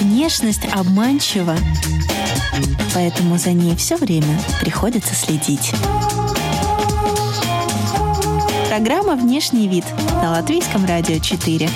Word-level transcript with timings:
Внешность 0.00 0.64
обманчива, 0.72 1.56
поэтому 2.94 3.38
за 3.38 3.52
ней 3.52 3.76
все 3.76 3.96
время 3.96 4.40
приходится 4.60 5.14
следить. 5.14 5.70
Программа 8.68 9.14
«Внешний 9.14 9.68
вид» 9.68 9.84
на 10.20 10.32
Латвийском 10.32 10.84
радио 10.84 11.20
4. 11.20 11.70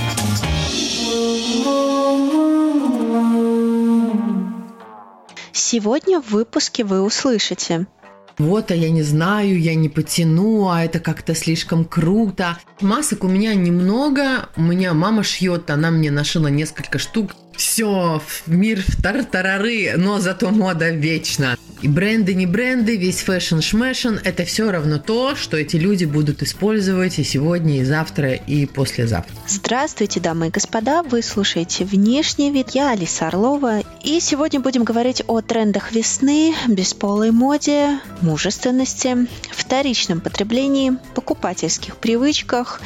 Сегодня 5.53 6.21
в 6.21 6.31
выпуске 6.31 6.83
вы 6.83 7.03
услышите 7.03 7.87
вот, 8.39 8.71
а 8.71 8.75
я 8.75 8.91
не 8.91 9.03
знаю, 9.03 9.61
я 9.61 9.75
не 9.75 9.89
потяну, 9.89 10.69
а 10.69 10.85
это 10.85 11.01
как-то 11.01 11.35
слишком 11.35 11.85
круто. 11.85 12.59
Масок 12.81 13.25
у 13.25 13.29
меня 13.29 13.55
немного, 13.55 14.49
у 14.57 14.63
меня 14.63 14.95
мама 14.95 15.23
шьет, 15.23 15.71
она 15.71 15.91
мне 15.91 16.11
нашила 16.11 16.49
несколько 16.49 16.99
штук. 16.99 17.33
Все, 17.63 18.21
мир 18.47 18.83
в 18.85 19.01
тартарары, 19.01 19.93
но 19.97 20.19
зато 20.19 20.51
мода 20.51 20.91
вечна. 20.91 21.57
И 21.81 21.89
бренды, 21.89 22.35
не 22.35 22.47
бренды, 22.47 22.97
весь 22.97 23.23
fashion 23.23 23.61
шмэшн– 23.61 24.17
это 24.25 24.45
все 24.45 24.71
равно 24.71 24.99
то, 24.99 25.35
что 25.35 25.57
эти 25.57 25.77
люди 25.77 26.05
будут 26.05 26.43
использовать 26.43 27.19
и 27.19 27.25
сегодня, 27.25 27.81
и 27.81 27.85
завтра, 27.85 28.35
и 28.35 28.67
послезавтра. 28.67 29.35
Здравствуйте, 29.49 30.21
дамы 30.21 30.49
и 30.49 30.51
господа! 30.51 31.03
Вы 31.03 31.23
слушаете 31.23 31.85
«Внешний 31.85 32.53
вид». 32.53 32.71
Я 32.71 32.91
Алиса 32.91 33.27
Орлова. 33.29 33.81
И 34.05 34.21
сегодня 34.21 34.61
будем 34.61 34.85
говорить 34.85 35.23
о 35.27 35.41
трендах 35.41 35.93
весны, 35.93 36.55
бесполой 36.69 37.33
моде, 37.33 37.99
мужественности, 38.21 39.29
вторичном 39.51 40.21
потреблении, 40.21 40.97
покупательских 41.15 41.97
привычках, 41.97 42.81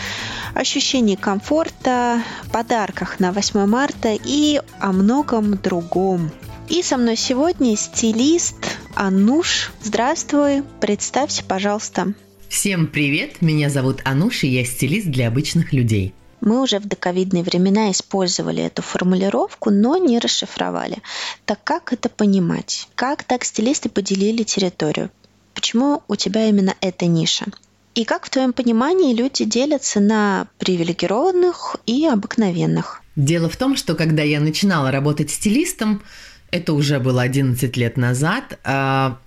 ощущении 0.54 1.16
комфорта, 1.16 2.22
подарках 2.50 3.20
на 3.20 3.32
8 3.32 3.66
марта 3.66 4.16
и 4.24 4.62
о 4.80 4.92
многом 4.92 5.56
другом. 5.56 6.30
И 6.68 6.82
со 6.82 6.96
мной 6.96 7.16
сегодня 7.16 7.76
стилист 7.76 8.78
Ануш. 8.94 9.72
Здравствуй, 9.82 10.62
представься, 10.80 11.44
пожалуйста. 11.44 12.14
Всем 12.48 12.86
привет, 12.86 13.42
меня 13.42 13.70
зовут 13.70 14.00
Ануш, 14.04 14.44
и 14.44 14.48
я 14.48 14.64
стилист 14.64 15.08
для 15.08 15.28
обычных 15.28 15.72
людей. 15.72 16.14
Мы 16.40 16.62
уже 16.62 16.78
в 16.78 16.86
доковидные 16.86 17.42
времена 17.42 17.90
использовали 17.90 18.62
эту 18.62 18.82
формулировку, 18.82 19.70
но 19.70 19.96
не 19.96 20.18
расшифровали. 20.18 20.98
Так 21.44 21.58
как 21.64 21.92
это 21.92 22.08
понимать? 22.08 22.88
Как 22.94 23.24
так 23.24 23.44
стилисты 23.44 23.88
поделили 23.88 24.42
территорию? 24.42 25.10
Почему 25.54 26.02
у 26.08 26.16
тебя 26.16 26.48
именно 26.48 26.74
эта 26.80 27.06
ниша? 27.06 27.46
И 27.94 28.04
как 28.04 28.26
в 28.26 28.30
твоем 28.30 28.52
понимании 28.52 29.14
люди 29.14 29.44
делятся 29.44 30.00
на 30.00 30.48
привилегированных 30.58 31.76
и 31.86 32.06
обыкновенных? 32.06 33.02
Дело 33.16 33.48
в 33.48 33.56
том, 33.56 33.76
что 33.76 33.94
когда 33.94 34.22
я 34.22 34.40
начинала 34.40 34.90
работать 34.90 35.30
стилистом, 35.30 36.02
это 36.50 36.74
уже 36.74 37.00
было 37.00 37.22
11 37.22 37.76
лет 37.76 37.96
назад, 37.96 38.58
а, 38.62 39.18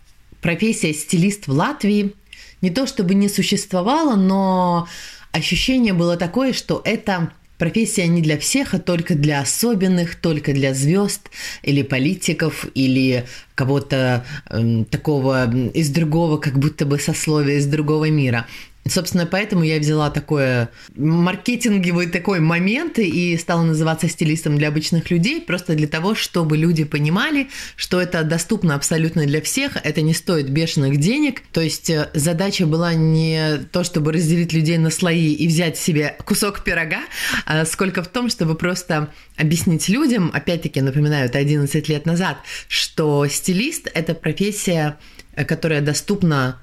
профессия 0.41 0.93
стилист 0.93 1.47
в 1.47 1.51
Латвии 1.51 2.13
не 2.61 2.69
то 2.69 2.85
чтобы 2.85 3.15
не 3.15 3.29
существовала, 3.29 4.15
но 4.15 4.87
ощущение 5.31 5.93
было 5.93 6.17
такое, 6.17 6.53
что 6.53 6.81
это 6.85 7.31
профессия 7.57 8.07
не 8.07 8.21
для 8.21 8.37
всех, 8.37 8.73
а 8.73 8.79
только 8.79 9.15
для 9.15 9.41
особенных, 9.41 10.15
только 10.15 10.53
для 10.53 10.73
звезд 10.73 11.29
или 11.61 11.81
политиков, 11.83 12.65
или 12.73 13.25
кого-то 13.55 14.25
э, 14.49 14.83
такого 14.89 15.51
из 15.73 15.89
другого, 15.89 16.37
как 16.37 16.57
будто 16.57 16.85
бы 16.85 16.99
сословия, 16.99 17.57
из 17.57 17.65
другого 17.65 18.09
мира. 18.09 18.47
Собственно, 18.87 19.25
поэтому 19.25 19.63
я 19.63 19.77
взяла 19.79 20.09
такое 20.09 20.69
маркетинговый 20.95 22.07
такой 22.07 22.39
момент 22.39 22.97
и 22.97 23.37
стала 23.37 23.61
называться 23.63 24.07
стилистом 24.09 24.57
для 24.57 24.69
обычных 24.69 25.11
людей, 25.11 25.41
просто 25.41 25.75
для 25.75 25.87
того, 25.87 26.15
чтобы 26.15 26.57
люди 26.57 26.83
понимали, 26.85 27.49
что 27.75 28.01
это 28.01 28.23
доступно 28.23 28.75
абсолютно 28.75 29.25
для 29.25 29.41
всех, 29.41 29.77
это 29.83 30.01
не 30.01 30.13
стоит 30.13 30.49
бешеных 30.49 30.97
денег. 30.97 31.41
То 31.51 31.61
есть 31.61 31.89
э, 31.89 32.09
задача 32.13 32.65
была 32.65 32.93
не 32.93 33.59
то, 33.71 33.83
чтобы 33.83 34.11
разделить 34.11 34.53
людей 34.53 34.77
на 34.77 34.89
слои 34.89 35.33
и 35.33 35.47
взять 35.47 35.77
себе 35.77 36.15
кусок 36.25 36.63
пирога, 36.63 37.01
а 37.45 37.65
сколько 37.65 38.01
в 38.01 38.07
том, 38.07 38.29
чтобы 38.29 38.55
просто 38.55 39.09
объяснить 39.37 39.87
людям, 39.89 40.31
опять-таки 40.33 40.81
напоминаю, 40.81 41.25
это 41.25 41.37
11 41.37 41.87
лет 41.89 42.05
назад, 42.05 42.37
что 42.67 43.27
стилист– 43.27 43.89
это 43.93 44.15
профессия, 44.15 44.97
э, 45.35 45.45
которая 45.45 45.81
доступна 45.81 46.59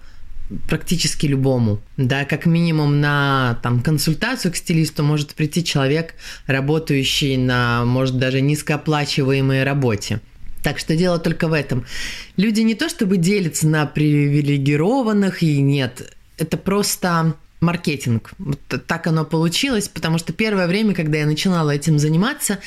практически 0.68 1.26
любому. 1.26 1.80
Да, 1.96 2.24
как 2.24 2.46
минимум 2.46 3.00
на 3.00 3.58
там, 3.62 3.82
консультацию 3.82 4.52
к 4.52 4.56
стилисту 4.56 5.02
может 5.02 5.34
прийти 5.34 5.64
человек, 5.64 6.14
работающий 6.46 7.36
на, 7.36 7.84
может, 7.84 8.18
даже 8.18 8.40
низкооплачиваемой 8.40 9.64
работе. 9.64 10.20
Так 10.62 10.78
что 10.78 10.96
дело 10.96 11.18
только 11.18 11.48
в 11.48 11.52
этом. 11.52 11.84
Люди 12.36 12.60
не 12.60 12.74
то 12.74 12.88
чтобы 12.88 13.18
делятся 13.18 13.68
на 13.68 13.86
привилегированных 13.86 15.42
и 15.42 15.60
нет. 15.60 16.12
Это 16.38 16.56
просто 16.56 17.34
маркетинг. 17.66 18.30
Вот 18.38 18.60
так 18.86 19.06
оно 19.06 19.24
получилось, 19.24 19.88
потому 19.88 20.18
что 20.18 20.32
первое 20.32 20.66
время, 20.66 20.94
когда 20.94 21.18
я 21.18 21.26
начинала 21.26 21.70
этим 21.70 21.98
заниматься, 21.98 22.58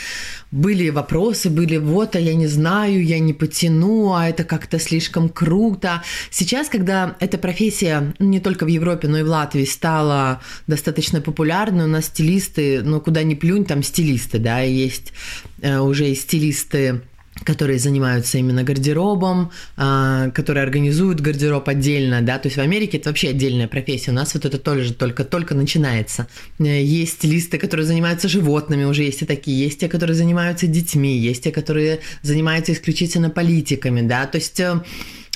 были 0.52 0.90
вопросы, 0.90 1.50
были 1.50 1.78
вот, 1.78 2.16
а 2.16 2.20
я 2.20 2.36
не 2.36 2.48
знаю, 2.48 3.04
я 3.04 3.20
не 3.20 3.34
потяну, 3.34 4.14
а 4.14 4.28
это 4.28 4.44
как-то 4.44 4.80
слишком 4.80 5.30
круто. 5.30 6.04
Сейчас, 6.30 6.70
когда 6.70 7.16
эта 7.20 7.38
профессия 7.38 8.14
ну, 8.20 8.28
не 8.28 8.40
только 8.40 8.66
в 8.66 8.68
Европе, 8.68 9.08
но 9.08 9.20
и 9.20 9.24
в 9.24 9.30
Латвии 9.30 9.66
стала 9.66 10.42
достаточно 10.68 11.22
популярной, 11.22 11.86
у 11.86 11.88
нас 11.88 12.06
стилисты, 12.06 12.82
ну 12.84 13.00
куда 13.02 13.24
ни 13.24 13.36
плюнь, 13.36 13.66
там 13.66 13.84
стилисты, 13.84 14.40
да, 14.40 14.60
есть 14.60 15.14
э, 15.62 15.80
уже 15.80 16.10
и 16.10 16.16
стилисты 16.16 17.02
которые 17.44 17.80
занимаются 17.80 18.38
именно 18.38 18.64
гардеробом, 18.64 19.52
а, 19.78 20.30
которые 20.32 20.64
организуют 20.64 21.22
гардероб 21.22 21.68
отдельно, 21.70 22.22
да, 22.22 22.38
то 22.38 22.48
есть 22.48 22.58
в 22.58 22.62
Америке 22.62 22.98
это 22.98 23.10
вообще 23.10 23.30
отдельная 23.30 23.68
профессия, 23.68 24.12
у 24.12 24.14
нас 24.14 24.34
вот 24.34 24.46
это 24.46 24.58
тоже 24.58 24.94
только-только 24.94 25.56
начинается. 25.56 26.28
Э, 26.60 26.82
есть 26.84 27.14
стилисты, 27.14 27.58
которые 27.58 27.86
занимаются 27.86 28.28
животными, 28.28 28.84
уже 28.84 29.04
есть 29.04 29.22
и 29.22 29.26
такие, 29.26 29.60
есть 29.60 29.80
те, 29.80 29.88
которые 29.88 30.16
занимаются 30.16 30.68
детьми, 30.68 31.18
есть 31.18 31.44
те, 31.44 31.52
которые 31.52 32.00
занимаются 32.22 32.74
исключительно 32.74 33.30
политиками, 33.30 34.02
да, 34.02 34.26
то 34.26 34.38
есть 34.38 34.60
э, 34.60 34.82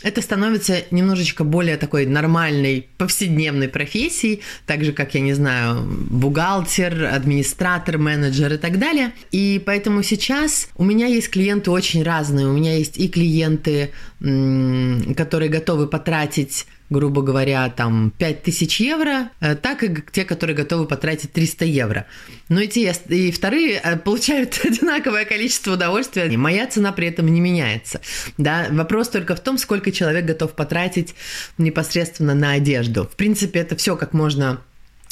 это 0.04 0.22
становится 0.22 0.84
немножечко 0.92 1.44
более 1.44 1.78
такой 1.78 2.06
нормальной 2.06 2.88
повседневной 2.98 3.70
профессией, 3.70 4.42
так 4.66 4.84
же, 4.84 4.92
как, 4.92 5.16
я 5.16 5.22
не 5.22 5.34
знаю, 5.34 5.84
бухгалтер, 5.86 7.06
администратор, 7.06 7.98
менеджер 7.98 8.54
и 8.54 8.58
так 8.58 8.80
далее. 8.80 9.14
И 9.32 9.62
поэтому 9.66 10.04
сейчас 10.04 10.70
у 10.76 10.84
меня 10.84 11.08
есть 11.08 11.30
клиенты 11.30 11.72
очень 11.72 12.04
разные. 12.04 12.48
У 12.48 12.54
меня 12.54 12.78
есть 12.78 12.98
и 12.98 13.08
клиенты, 13.08 13.92
которые 14.20 15.50
готовы 15.50 15.88
потратить 15.88 16.66
грубо 16.94 17.22
говоря, 17.22 17.70
там 17.70 18.14
5000 18.18 18.80
евро, 18.80 19.30
э, 19.42 19.56
так 19.56 19.84
и 19.84 19.94
те, 20.12 20.24
которые 20.24 20.56
готовы 20.56 20.86
потратить 20.86 21.34
300 21.34 21.66
евро. 21.66 22.06
Но 22.48 22.62
и 22.62 22.68
те, 22.68 22.96
и 23.10 23.32
вторые 23.32 23.82
э, 23.84 23.98
получают 23.98 24.62
одинаковое 24.64 25.26
количество 25.26 25.74
удовольствия, 25.74 26.28
и 26.28 26.38
моя 26.38 26.68
цена 26.68 26.92
при 26.94 27.08
этом 27.08 27.28
не 27.28 27.42
меняется. 27.42 28.00
Да? 28.38 28.68
Вопрос 28.70 29.10
только 29.10 29.36
в 29.36 29.40
том, 29.42 29.58
сколько 29.58 29.92
человек 29.92 30.26
готов 30.26 30.54
потратить 30.54 31.16
непосредственно 31.58 32.36
на 32.36 32.52
одежду. 32.54 33.04
В 33.12 33.16
принципе, 33.16 33.60
это 33.60 33.76
все 33.76 33.98
как 33.98 34.14
можно 34.14 34.62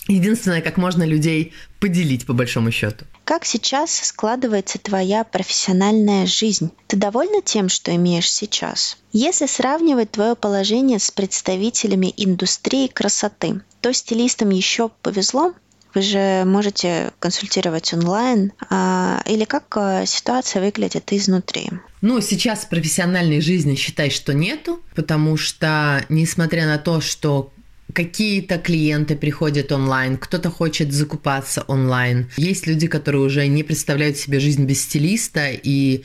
Единственное, 0.08 0.62
как 0.62 0.78
можно 0.78 1.03
людей 1.03 1.53
поделить, 1.80 2.25
по 2.25 2.34
большому 2.34 2.72
счету. 2.72 3.06
Как 3.24 3.46
сейчас 3.46 3.92
складывается 3.94 4.80
твоя 4.80 5.24
профессиональная 5.24 6.26
жизнь? 6.26 6.72
Ты 6.88 6.98
довольна 6.98 7.42
тем, 7.42 7.70
что 7.70 7.96
имеешь 7.96 8.32
сейчас? 8.32 8.98
Если 9.14 9.46
сравнивать 9.46 10.12
твое 10.12 10.36
положение 10.36 11.00
с 11.00 11.12
представителями 11.12 12.14
индустрии 12.18 12.88
красоты, 12.88 13.62
то 13.81 13.94
стилистам 13.94 14.50
еще 14.50 14.90
повезло, 15.01 15.54
вы 15.94 16.01
же 16.01 16.44
можете 16.45 17.12
консультировать 17.19 17.94
онлайн, 17.94 18.54
а, 18.69 19.22
или 19.25 19.44
как 19.44 19.75
а, 19.75 20.06
ситуация 20.06 20.62
выглядит 20.62 21.12
изнутри? 21.12 21.69
Ну, 22.01 22.22
сейчас 22.22 22.66
профессиональной 22.66 23.42
жизни 23.42 23.75
считай, 23.75 24.10
что 24.10 24.34
нету, 24.34 24.81
потому 24.95 25.36
что, 25.36 26.06
несмотря 26.07 26.66
на 26.66 26.78
то, 26.78 27.01
что 27.01 27.51
Какие-то 27.94 28.58
клиенты 28.58 29.16
приходят 29.16 29.72
онлайн, 29.72 30.18
кто-то 30.18 30.50
хочет 30.50 30.92
закупаться 30.92 31.64
онлайн. 31.68 32.30
Есть 32.38 32.68
люди, 32.68 32.88
которые 32.88 33.24
уже 33.24 33.48
не 33.48 33.64
представляют 33.64 34.18
себе 34.18 34.40
жизнь 34.40 34.66
без 34.66 34.82
стилиста 34.84 35.50
и 35.52 36.04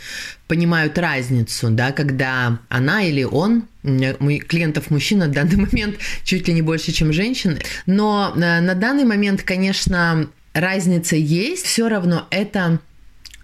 понимают 0.48 0.98
разницу, 0.98 1.68
да, 1.70 1.92
когда 1.92 2.60
она 2.68 3.02
или 3.02 3.24
он, 3.24 3.64
клиентов 3.82 4.90
мужчин 4.90 5.18
на 5.18 5.28
данный 5.28 5.56
момент 5.70 5.96
чуть 6.24 6.48
ли 6.48 6.54
не 6.54 6.62
больше, 6.62 6.92
чем 6.92 7.12
женщин, 7.12 7.58
но 7.86 8.32
э, 8.34 8.38
на 8.38 8.74
данный 8.74 9.04
момент, 9.04 9.42
конечно, 9.42 10.28
разница 10.54 11.16
есть, 11.16 11.66
все 11.66 11.88
равно 11.88 12.26
это 12.30 12.80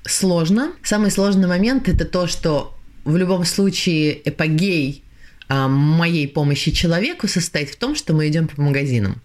сложно. 0.04 0.72
Самый 0.82 1.10
сложный 1.10 1.48
момент 1.48 1.88
это 1.88 2.04
то, 2.04 2.26
что 2.26 2.76
в 3.04 3.16
любом 3.16 3.44
случае 3.44 4.28
эпогей 4.28 5.02
моей 5.48 6.28
помощи 6.28 6.70
человеку 6.70 7.28
состоит 7.28 7.70
в 7.70 7.76
том, 7.76 7.94
что 7.94 8.14
мы 8.14 8.28
идем 8.28 8.48
по 8.48 8.60
магазинам 8.60 9.20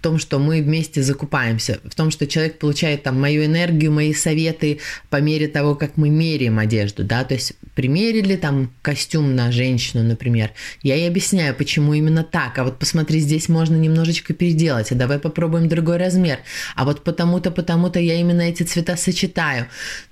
в 0.00 0.02
том, 0.02 0.18
что 0.18 0.38
мы 0.38 0.62
вместе 0.62 1.02
закупаемся, 1.02 1.78
в 1.84 1.94
том, 1.94 2.10
что 2.10 2.26
человек 2.26 2.58
получает 2.58 3.02
там 3.02 3.20
мою 3.20 3.44
энергию, 3.44 3.92
мои 3.92 4.14
советы 4.14 4.78
по 5.10 5.20
мере 5.20 5.46
того, 5.46 5.74
как 5.74 5.98
мы 5.98 6.08
меряем 6.08 6.58
одежду, 6.58 7.04
да, 7.04 7.22
то 7.22 7.34
есть 7.34 7.52
примерили 7.74 8.36
там 8.36 8.72
костюм 8.80 9.36
на 9.36 9.52
женщину, 9.52 10.02
например, 10.02 10.52
я 10.82 10.94
ей 10.94 11.06
объясняю, 11.06 11.54
почему 11.54 11.92
именно 11.92 12.24
так, 12.24 12.58
а 12.58 12.64
вот 12.64 12.78
посмотри, 12.78 13.20
здесь 13.20 13.50
можно 13.50 13.76
немножечко 13.76 14.32
переделать, 14.32 14.90
а 14.90 14.94
давай 14.94 15.18
попробуем 15.18 15.68
другой 15.68 15.98
размер, 15.98 16.38
а 16.76 16.86
вот 16.86 17.04
потому-то, 17.04 17.50
потому-то 17.50 18.00
я 18.00 18.18
именно 18.18 18.40
эти 18.40 18.62
цвета 18.62 18.96
сочетаю. 18.96 19.66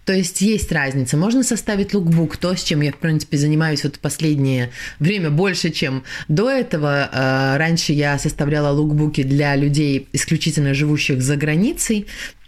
То 0.08 0.14
есть 0.14 0.40
есть 0.40 0.72
разница. 0.72 1.18
Можно 1.18 1.42
составить 1.42 1.92
лукбук, 1.92 2.38
то, 2.38 2.56
с 2.56 2.62
чем 2.62 2.80
я, 2.80 2.92
в 2.92 2.96
принципе, 2.96 3.36
занимаюсь 3.36 3.84
вот 3.84 3.98
последнее 3.98 4.70
время 5.00 5.28
больше, 5.28 5.68
чем 5.68 6.02
до 6.28 6.48
этого. 6.48 7.10
А, 7.12 7.58
раньше 7.58 7.92
я 7.92 8.18
составляла 8.18 8.72
лукбуки 8.72 9.22
для 9.22 9.54
людей, 9.54 10.08
исключительно 10.14 10.72
живущих 10.72 11.20
за 11.20 11.36
границей. 11.36 12.06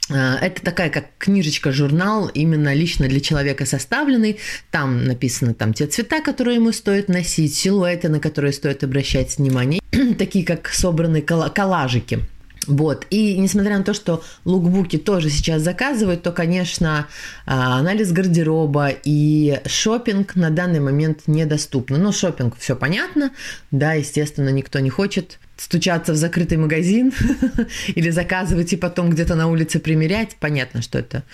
А, 0.09 0.39
это 0.41 0.63
такая 0.63 0.89
как 0.89 1.09
книжечка, 1.19 1.71
журнал, 1.71 2.29
именно 2.29 2.73
лично 2.73 3.09
для 3.09 3.21
человека 3.21 3.67
составленный. 3.67 4.39
Там 4.71 5.05
написаны 5.05 5.53
там 5.53 5.75
те 5.75 5.87
цвета, 5.87 6.23
которые 6.23 6.57
ему 6.57 6.73
стоит 6.73 7.11
носить, 7.11 7.55
силуэты, 7.55 8.09
на 8.09 8.21
которые 8.21 8.55
стоит 8.55 8.85
обращать 8.85 9.37
внимание, 9.37 9.83
такие 10.19 10.47
как 10.47 10.71
собранные 10.71 11.21
коллажики. 11.21 12.21
Вот. 12.67 13.07
И 13.11 13.39
несмотря 13.39 13.79
на 13.79 13.85
то, 13.85 13.95
что 13.95 14.23
лукбуки 14.45 14.99
тоже 14.99 15.31
сейчас 15.31 15.63
заказывают, 15.63 16.23
то, 16.23 16.33
конечно, 16.33 17.07
а, 17.47 17.79
анализ 17.79 18.13
гардероба 18.13 18.91
и 18.91 19.61
шопинг 19.67 20.37
на 20.37 20.51
данный 20.51 20.81
момент 20.81 21.23
недоступны. 21.27 21.99
Но 21.99 22.13
шопинг 22.13 22.57
все 22.59 22.77
понятно, 22.77 23.31
да, 23.71 23.95
естественно, 23.95 24.51
никто 24.51 24.79
не 24.81 24.91
хочет 24.91 25.39
стучаться 25.57 26.13
в 26.13 26.17
закрытый 26.17 26.59
магазин 26.59 27.13
или 27.89 28.11
заказывать 28.11 28.73
и 28.73 28.77
потом 28.77 29.11
где-то 29.11 29.35
на 29.35 29.49
улице 29.49 29.79
примерять. 29.79 30.37
Понятно, 30.39 30.83
что 30.83 30.99
это 30.99 31.25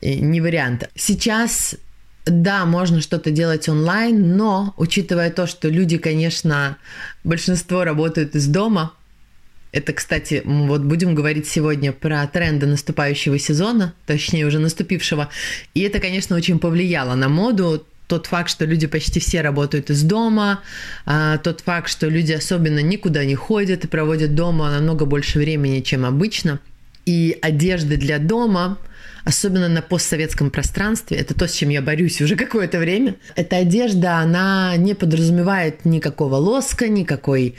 э, 0.00 0.14
не 0.14 0.40
вариант. 0.40 0.88
Сейчас 0.96 1.76
да, 2.26 2.64
можно 2.66 3.00
что-то 3.00 3.30
делать 3.30 3.68
онлайн, 3.68 4.36
но 4.36 4.74
учитывая 4.76 5.30
то, 5.30 5.46
что 5.46 5.68
люди, 5.68 5.98
конечно, 5.98 6.76
большинство 7.24 7.84
работают 7.84 8.34
из 8.34 8.46
дома, 8.46 8.92
это, 9.72 9.92
кстати, 9.92 10.42
вот 10.44 10.82
будем 10.82 11.14
говорить 11.14 11.46
сегодня 11.46 11.92
про 11.92 12.26
тренды 12.26 12.66
наступающего 12.66 13.38
сезона, 13.38 13.94
точнее 14.06 14.46
уже 14.46 14.58
наступившего. 14.58 15.28
И 15.74 15.82
это, 15.82 16.00
конечно, 16.00 16.36
очень 16.36 16.58
повлияло 16.58 17.14
на 17.14 17.28
моду. 17.28 17.86
Тот 18.08 18.26
факт, 18.26 18.50
что 18.50 18.64
люди 18.64 18.88
почти 18.88 19.20
все 19.20 19.40
работают 19.40 19.88
из 19.90 20.02
дома, 20.02 20.60
а, 21.06 21.38
тот 21.38 21.60
факт, 21.60 21.88
что 21.88 22.08
люди 22.08 22.32
особенно 22.32 22.80
никуда 22.80 23.24
не 23.24 23.36
ходят 23.36 23.84
и 23.84 23.88
проводят 23.88 24.34
дома 24.34 24.72
намного 24.72 25.04
больше 25.04 25.38
времени, 25.38 25.80
чем 25.80 26.04
обычно. 26.04 26.58
И 27.06 27.38
одежды 27.40 27.96
для 27.96 28.18
дома, 28.18 28.78
особенно 29.24 29.68
на 29.68 29.82
постсоветском 29.82 30.50
пространстве, 30.50 31.18
это 31.18 31.34
то, 31.34 31.46
с 31.46 31.52
чем 31.52 31.68
я 31.68 31.80
борюсь 31.80 32.20
уже 32.20 32.34
какое-то 32.44 32.80
время. 32.80 33.14
Эта 33.36 33.58
одежда, 33.58 34.16
она 34.16 34.76
не 34.76 34.94
подразумевает 34.94 35.84
никакого 35.84 36.34
лоска, 36.34 36.88
никакой 36.88 37.54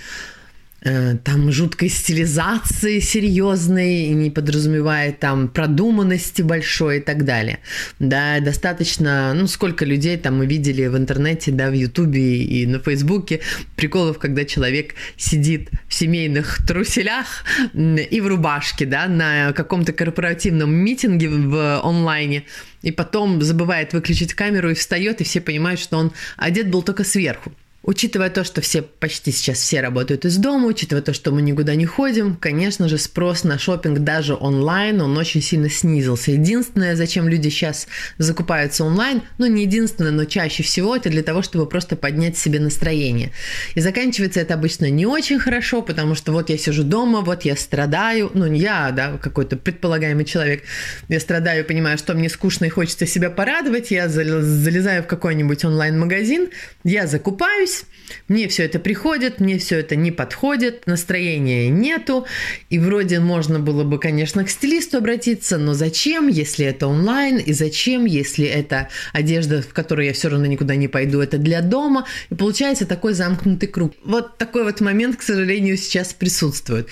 там 0.84 1.52
жуткой 1.52 1.90
стилизации 1.90 3.00
серьезной, 3.00 4.08
не 4.10 4.32
подразумевает 4.32 5.20
там 5.20 5.48
продуманности 5.48 6.42
большой 6.42 6.98
и 6.98 7.02
так 7.02 7.24
далее. 7.24 7.60
Да, 8.00 8.40
достаточно, 8.40 9.34
ну, 9.36 9.46
сколько 9.46 9.86
людей 9.86 10.18
там 10.18 10.40
мы 10.40 10.48
видели 10.48 10.88
в 10.88 10.98
интернете, 10.98 11.52
да, 11.52 11.70
в 11.70 11.74
Ютубе 11.74 12.44
и 12.44 12.66
на 12.66 12.80
Фейсбуке 12.80 13.42
приколов, 13.76 14.18
когда 14.18 14.44
человек 14.44 14.96
сидит 15.18 15.70
в 15.88 15.94
семейных 15.94 16.66
труселях 16.66 17.46
и 17.74 18.22
в 18.22 18.28
рубашке, 18.28 18.86
да, 18.86 19.08
на 19.08 19.54
каком-то 19.54 19.94
корпоративном 19.94 20.74
митинге 20.74 21.30
в 21.30 21.82
онлайне, 21.82 22.46
и 22.82 22.92
потом 22.92 23.40
забывает 23.44 23.94
выключить 23.94 24.34
камеру 24.34 24.72
и 24.72 24.74
встает, 24.74 25.22
и 25.22 25.24
все 25.24 25.42
понимают, 25.42 25.80
что 25.80 25.98
он 25.98 26.12
одет 26.38 26.72
был 26.72 26.82
только 26.82 27.04
сверху. 27.04 27.54
Учитывая 27.84 28.30
то, 28.30 28.44
что 28.44 28.62
все 28.62 28.84
почти 28.84 29.32
сейчас 29.32 29.58
все 29.58 29.82
работают 29.82 30.24
из 30.26 30.38
дома, 30.38 30.68
учитывая 30.68 31.02
то, 31.02 31.14
что 31.14 31.32
мы 31.32 31.42
никуда 31.42 31.74
не 31.74 31.88
ходим, 31.88 32.36
конечно 32.36 32.88
же, 32.88 33.00
спрос 33.00 33.44
на 33.44 33.58
шопинг 33.58 34.00
даже 34.00 34.36
онлайн, 34.36 35.02
он 35.02 35.18
очень 35.18 35.42
сильно 35.42 35.68
снизился. 35.68 36.32
Единственное, 36.32 36.96
зачем 36.96 37.28
люди 37.28 37.50
сейчас 37.50 37.88
закупаются 38.20 38.84
онлайн, 38.84 39.24
ну 39.40 39.48
не 39.48 39.64
единственное, 39.64 40.12
но 40.12 40.26
чаще 40.26 40.62
всего 40.62 40.96
это 40.96 41.10
для 41.10 41.24
того, 41.24 41.42
чтобы 41.42 41.66
просто 41.66 41.96
поднять 41.96 42.38
себе 42.38 42.60
настроение. 42.60 43.32
И 43.74 43.82
заканчивается 43.82 44.42
это 44.42 44.54
обычно 44.54 44.88
не 44.92 45.08
очень 45.08 45.40
хорошо, 45.40 45.82
потому 45.82 46.14
что 46.14 46.34
вот 46.34 46.52
я 46.52 46.60
сижу 46.60 46.84
дома, 46.84 47.22
вот 47.22 47.46
я 47.46 47.56
страдаю, 47.56 48.30
ну 48.36 48.46
не 48.46 48.60
я, 48.60 48.92
да, 48.92 49.18
какой-то 49.18 49.58
предполагаемый 49.58 50.26
человек, 50.26 50.64
я 51.10 51.20
страдаю, 51.20 51.66
понимаю, 51.66 51.98
что 51.98 52.14
мне 52.14 52.30
скучно 52.30 52.66
и 52.66 52.70
хочется 52.70 53.08
себя 53.08 53.32
порадовать, 53.32 53.90
я 53.90 54.08
залезаю 54.08 55.02
в 55.02 55.08
какой-нибудь 55.08 55.66
онлайн-магазин, 55.66 56.50
я 56.84 57.08
закупаюсь, 57.08 57.71
боюсь, 57.72 57.84
мне 58.28 58.48
все 58.48 58.64
это 58.64 58.80
приходит, 58.80 59.40
мне 59.40 59.58
все 59.58 59.80
это 59.80 59.96
не 59.96 60.12
подходит, 60.12 60.86
настроения 60.86 61.70
нету, 61.70 62.26
и 62.70 62.78
вроде 62.80 63.20
можно 63.20 63.60
было 63.60 63.84
бы, 63.84 64.00
конечно, 64.00 64.44
к 64.44 64.50
стилисту 64.50 64.98
обратиться, 64.98 65.58
но 65.58 65.74
зачем, 65.74 66.28
если 66.28 66.66
это 66.66 66.88
онлайн, 66.88 67.38
и 67.38 67.54
зачем, 67.54 68.06
если 68.06 68.46
это 68.46 68.90
одежда, 69.14 69.62
в 69.62 69.74
которой 69.74 70.08
я 70.08 70.14
все 70.14 70.30
равно 70.30 70.46
никуда 70.46 70.76
не 70.76 70.88
пойду, 70.88 71.20
это 71.20 71.38
для 71.38 71.62
дома, 71.62 72.06
и 72.30 72.36
получается 72.36 72.86
такой 72.86 73.14
замкнутый 73.14 73.70
круг. 73.70 73.94
Вот 74.04 74.38
такой 74.38 74.64
вот 74.64 74.82
момент, 74.82 75.16
к 75.18 75.22
сожалению, 75.22 75.78
сейчас 75.78 76.14
присутствует. 76.14 76.88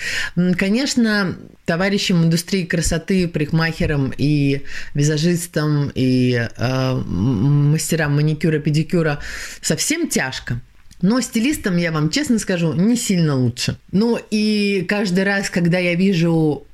Конечно, 0.56 1.36
товарищам 1.66 2.24
индустрии 2.24 2.64
красоты, 2.64 3.28
парикмахерам 3.28 4.12
и 4.16 4.62
визажистам 4.94 5.90
и 5.94 6.48
э, 6.56 6.94
мастерам 6.94 8.16
маникюра, 8.16 8.58
педикюра 8.58 9.20
совсем 9.60 10.08
тяжко. 10.08 10.60
Но 11.02 11.20
стилистом, 11.20 11.76
я 11.76 11.92
вам 11.92 12.10
честно 12.10 12.38
скажу, 12.38 12.72
не 12.72 12.96
сильно 12.96 13.34
лучше. 13.34 13.76
Ну 13.92 14.18
и 14.30 14.84
каждый 14.88 15.24
раз, 15.24 15.50
когда 15.50 15.78
я 15.78 15.94
вижу 15.94 16.66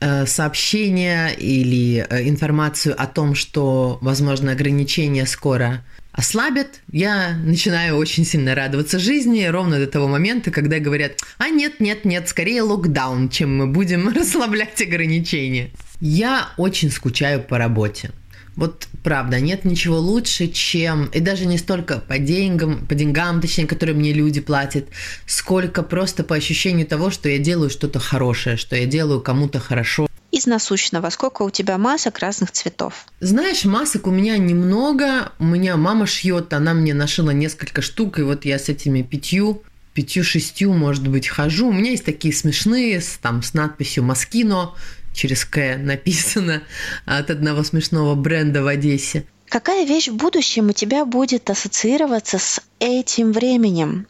э, 0.00 0.26
сообщения 0.26 1.28
или 1.30 2.06
э, 2.08 2.28
информацию 2.28 2.94
о 3.00 3.06
том, 3.06 3.34
что, 3.34 3.98
возможно, 4.02 4.52
ограничения 4.52 5.26
скоро 5.26 5.84
ослабят, 6.12 6.80
я 6.90 7.34
начинаю 7.42 7.96
очень 7.96 8.24
сильно 8.24 8.54
радоваться 8.54 8.98
жизни 8.98 9.44
ровно 9.44 9.78
до 9.78 9.86
того 9.86 10.08
момента, 10.08 10.50
когда 10.50 10.78
говорят, 10.78 11.12
а 11.38 11.48
нет, 11.48 11.80
нет, 11.80 12.04
нет, 12.04 12.28
скорее 12.28 12.62
локдаун, 12.62 13.30
чем 13.30 13.56
мы 13.56 13.66
будем 13.66 14.08
расслаблять 14.14 14.80
ограничения. 14.82 15.70
Я 16.00 16.48
очень 16.58 16.90
скучаю 16.90 17.42
по 17.42 17.58
работе. 17.58 18.10
Вот 18.56 18.86
правда, 19.02 19.40
нет 19.40 19.64
ничего 19.64 19.98
лучше, 19.98 20.48
чем, 20.48 21.06
и 21.06 21.20
даже 21.20 21.46
не 21.46 21.58
столько 21.58 21.98
по 21.98 22.18
деньгам, 22.18 22.86
по 22.86 22.94
деньгам, 22.94 23.40
точнее, 23.40 23.66
которые 23.66 23.96
мне 23.96 24.12
люди 24.12 24.40
платят, 24.40 24.86
сколько 25.26 25.82
просто 25.82 26.22
по 26.22 26.36
ощущению 26.36 26.86
того, 26.86 27.10
что 27.10 27.28
я 27.28 27.38
делаю 27.38 27.70
что-то 27.70 27.98
хорошее, 27.98 28.56
что 28.56 28.76
я 28.76 28.86
делаю 28.86 29.20
кому-то 29.20 29.58
хорошо. 29.58 30.06
Из 30.30 30.46
насущного, 30.46 31.10
сколько 31.10 31.42
у 31.42 31.50
тебя 31.50 31.76
масок 31.76 32.18
разных 32.18 32.52
цветов? 32.52 33.06
Знаешь, 33.20 33.64
масок 33.64 34.06
у 34.06 34.10
меня 34.10 34.38
немного. 34.38 35.32
У 35.38 35.44
меня 35.44 35.76
мама 35.76 36.06
шьет, 36.06 36.54
она 36.54 36.72
мне 36.72 36.94
нашила 36.94 37.30
несколько 37.30 37.82
штук, 37.82 38.18
и 38.18 38.22
вот 38.22 38.46
я 38.46 38.58
с 38.58 38.68
этими 38.68 39.02
пятью 39.02 39.62
пятью-шестью, 39.94 40.72
может 40.72 41.06
быть, 41.06 41.28
хожу. 41.28 41.68
У 41.68 41.72
меня 41.72 41.90
есть 41.90 42.04
такие 42.04 42.32
смешные, 42.32 43.00
с, 43.00 43.18
там, 43.20 43.42
с 43.42 43.52
надписью 43.52 44.04
«Маскино», 44.04 44.72
через 45.12 45.44
К 45.44 45.76
написано 45.76 46.62
от 47.04 47.30
одного 47.30 47.62
смешного 47.62 48.14
бренда 48.14 48.62
в 48.62 48.66
Одессе. 48.66 49.24
Какая 49.48 49.84
вещь 49.86 50.08
в 50.08 50.16
будущем 50.16 50.70
у 50.70 50.72
тебя 50.72 51.04
будет 51.04 51.50
ассоциироваться 51.50 52.38
с 52.38 52.60
этим 52.78 53.32
временем? 53.32 54.06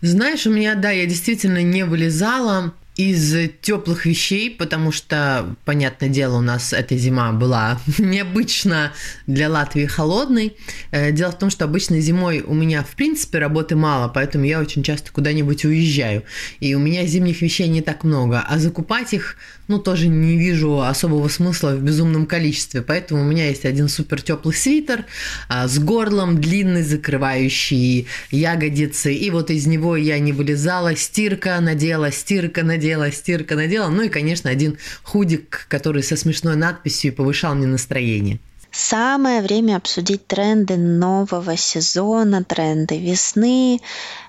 Знаешь, 0.00 0.46
у 0.46 0.50
меня, 0.50 0.74
да, 0.74 0.90
я 0.90 1.06
действительно 1.06 1.62
не 1.62 1.84
вылезала 1.84 2.74
из 2.96 3.34
теплых 3.62 4.04
вещей, 4.04 4.50
потому 4.50 4.92
что, 4.92 5.56
понятное 5.64 6.10
дело, 6.10 6.38
у 6.38 6.42
нас 6.42 6.74
эта 6.74 6.94
зима 6.96 7.32
была 7.32 7.80
необычно 7.98 8.92
для 9.26 9.48
Латвии 9.48 9.86
холодной. 9.86 10.56
Э, 10.90 11.10
дело 11.10 11.32
в 11.32 11.38
том, 11.38 11.48
что 11.48 11.64
обычно 11.64 12.00
зимой 12.00 12.42
у 12.42 12.52
меня, 12.52 12.82
в 12.82 12.94
принципе, 12.94 13.38
работы 13.38 13.76
мало, 13.76 14.08
поэтому 14.08 14.44
я 14.44 14.60
очень 14.60 14.82
часто 14.82 15.10
куда-нибудь 15.10 15.64
уезжаю. 15.64 16.24
И 16.60 16.74
у 16.74 16.78
меня 16.78 17.06
зимних 17.06 17.40
вещей 17.40 17.68
не 17.68 17.80
так 17.80 18.04
много, 18.04 18.44
а 18.46 18.58
закупать 18.58 19.14
их, 19.14 19.36
ну, 19.68 19.78
тоже 19.78 20.08
не 20.08 20.36
вижу 20.36 20.82
особого 20.82 21.28
смысла 21.28 21.70
в 21.74 21.82
безумном 21.82 22.26
количестве. 22.26 22.82
Поэтому 22.82 23.22
у 23.22 23.24
меня 23.24 23.48
есть 23.48 23.64
один 23.64 23.88
супер 23.88 24.20
теплый 24.20 24.52
свитер 24.54 25.06
а, 25.48 25.66
с 25.66 25.78
горлом 25.78 26.38
длинный, 26.38 26.82
закрывающий 26.82 28.06
ягодицы. 28.30 29.14
И 29.14 29.30
вот 29.30 29.50
из 29.50 29.66
него 29.66 29.96
я 29.96 30.18
не 30.18 30.32
вылезала. 30.32 30.94
Стирка 30.94 31.58
надела, 31.60 32.12
стирка 32.12 32.62
надела, 32.62 32.81
стирка 33.12 33.54
надела. 33.56 33.88
Ну 33.88 34.02
и, 34.02 34.08
конечно, 34.08 34.50
один 34.50 34.78
худик, 35.02 35.66
который 35.68 36.02
со 36.02 36.16
смешной 36.16 36.56
надписью 36.56 37.14
повышал 37.14 37.54
мне 37.54 37.66
настроение. 37.66 38.40
Самое 38.72 39.42
время 39.42 39.76
обсудить 39.76 40.26
тренды 40.26 40.78
нового 40.78 41.56
сезона, 41.58 42.42
тренды 42.42 42.98
весны. 42.98 43.80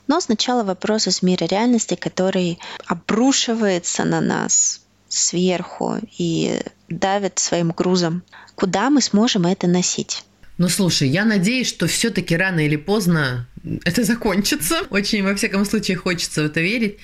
Но 0.08 0.20
сначала 0.20 0.64
вопрос 0.64 1.08
из 1.08 1.22
мира 1.22 1.46
реальности, 1.46 1.96
который 1.96 2.60
обрушивается 2.86 4.04
на 4.04 4.20
нас 4.20 4.82
сверху 5.08 5.96
и 6.18 6.60
давит 6.90 7.40
своим 7.40 7.72
грузом. 7.72 8.24
Куда 8.56 8.90
мы 8.90 9.02
сможем 9.02 9.46
это 9.46 9.68
носить? 9.68 10.26
Ну 10.58 10.68
слушай, 10.68 11.08
я 11.08 11.24
надеюсь, 11.26 11.68
что 11.68 11.88
все-таки 11.88 12.36
рано 12.36 12.60
или 12.60 12.76
поздно 12.76 13.48
это 13.86 14.04
закончится. 14.04 14.82
Очень, 14.90 15.24
во 15.24 15.36
всяком 15.36 15.66
случае, 15.66 15.98
хочется 15.98 16.44
в 16.44 16.46
это 16.46 16.62
верить. 16.62 16.98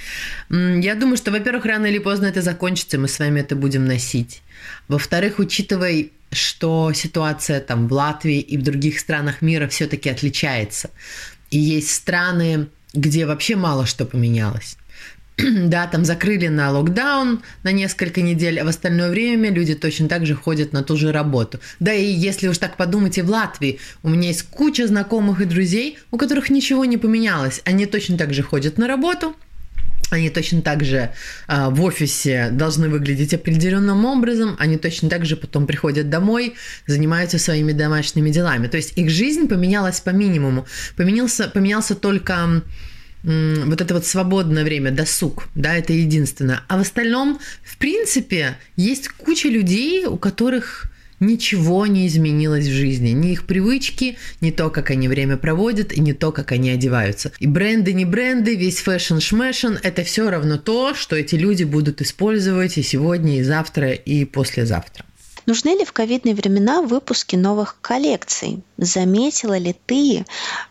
Я 0.50 0.96
думаю, 0.96 1.18
что, 1.18 1.32
во-первых, 1.32 1.66
рано 1.66 1.86
или 1.86 2.00
поздно 2.00 2.26
это 2.28 2.42
закончится, 2.42 2.98
мы 2.98 3.08
с 3.08 3.20
вами 3.20 3.42
это 3.42 3.56
будем 3.56 3.86
носить. 3.86 4.42
Во-вторых, 4.88 5.40
учитывая, 5.40 6.08
что 6.32 6.92
ситуация 6.94 7.60
там 7.60 7.88
в 7.88 7.94
Латвии 7.94 8.40
и 8.40 8.58
в 8.58 8.64
других 8.64 9.00
странах 9.00 9.42
мира 9.42 9.68
все-таки 9.68 10.10
отличается. 10.10 10.90
И 11.50 11.58
есть 11.58 11.92
страны, 11.92 12.68
где 12.94 13.26
вообще 13.26 13.56
мало 13.56 13.86
что 13.86 14.06
поменялось. 14.06 14.78
да, 15.68 15.88
там 15.88 16.06
закрыли 16.06 16.48
на 16.48 16.72
локдаун 16.72 17.42
на 17.64 17.72
несколько 17.72 18.22
недель, 18.22 18.60
а 18.60 18.66
в 18.66 18.68
остальное 18.68 19.10
время 19.10 19.52
люди 19.52 19.76
точно 19.76 20.08
так 20.08 20.26
же 20.26 20.36
ходят 20.36 20.74
на 20.74 20.84
ту 20.84 20.98
же 20.98 21.12
работу. 21.12 21.60
Да 21.80 21.94
и 21.94 22.06
если 22.06 22.48
уж 22.48 22.58
так 22.58 22.78
подумать 22.78 23.18
и 23.18 23.22
в 23.22 23.30
Латвии, 23.30 23.80
у 24.04 24.10
меня 24.10 24.28
есть 24.30 24.44
куча 24.44 24.88
знакомых 24.88 25.42
и 25.42 25.46
друзей, 25.46 25.98
у 26.12 26.18
которых 26.18 26.50
ничего 26.50 26.86
не 26.86 26.98
поменялось. 26.98 27.62
Они 27.66 27.86
точно 27.86 28.18
так 28.18 28.34
же 28.34 28.44
ходят 28.44 28.78
на 28.78 28.88
работу, 28.88 29.36
они 30.10 30.30
точно 30.30 30.62
так 30.62 30.84
же 30.84 31.12
э, 31.48 31.70
в 31.70 31.84
офисе 31.84 32.50
должны 32.52 32.90
выглядеть 32.90 33.34
определенным 33.34 34.06
образом, 34.06 34.56
они 34.60 34.78
точно 34.78 35.10
так 35.10 35.26
же 35.26 35.36
потом 35.36 35.68
приходят 35.68 36.10
домой, 36.10 36.56
занимаются 36.88 37.38
своими 37.38 37.74
домашними 37.74 38.32
делами. 38.32 38.68
То 38.68 38.78
есть 38.78 38.98
их 38.98 39.10
жизнь 39.10 39.48
поменялась 39.48 40.00
по 40.00 40.10
минимуму. 40.10 40.66
Поменялся, 40.96 41.48
поменялся 41.48 41.96
только 41.96 42.64
вот 43.24 43.82
это 43.82 43.94
вот 43.94 44.06
свободное 44.06 44.64
время, 44.64 44.92
досуг, 44.92 45.48
да, 45.56 45.76
это 45.76 45.94
единственное. 45.94 46.62
А 46.68 46.78
в 46.78 46.82
остальном, 46.82 47.40
в 47.64 47.78
принципе, 47.78 48.58
есть 48.76 49.10
куча 49.10 49.50
людей, 49.50 50.06
у 50.06 50.18
которых 50.18 50.90
ничего 51.20 51.86
не 51.86 52.08
изменилось 52.08 52.68
в 52.68 52.72
жизни. 52.72 53.10
Ни 53.10 53.34
их 53.34 53.46
привычки, 53.46 54.18
ни 54.42 54.52
то, 54.52 54.70
как 54.70 54.90
они 54.90 55.08
время 55.08 55.38
проводят, 55.38 55.92
и 55.92 56.00
не 56.00 56.14
то, 56.14 56.32
как 56.32 56.52
они 56.52 56.70
одеваются. 56.70 57.32
И 57.40 57.48
бренды, 57.48 57.94
не 57.94 58.06
бренды, 58.06 58.56
весь 58.56 58.80
fashion 58.80 59.27
-шмэшн– 59.27 59.80
это 59.84 60.04
все 60.04 60.30
равно 60.30 60.58
то, 60.58 60.94
что 60.94 61.16
эти 61.16 61.36
люди 61.36 61.64
будут 61.64 62.02
использовать 62.02 62.78
и 62.78 62.84
сегодня, 62.84 63.40
и 63.40 63.44
завтра, 63.44 63.92
и 63.92 64.26
послезавтра. 64.26 65.06
Нужны 65.50 65.70
ли 65.70 65.84
в 65.84 65.94
ковидные 65.94 66.36
времена 66.36 66.84
выпуски 66.84 67.36
новых 67.36 67.82
коллекций? 67.82 68.62
Заметила 68.78 69.58
ли 69.58 69.76
ты, 69.88 70.24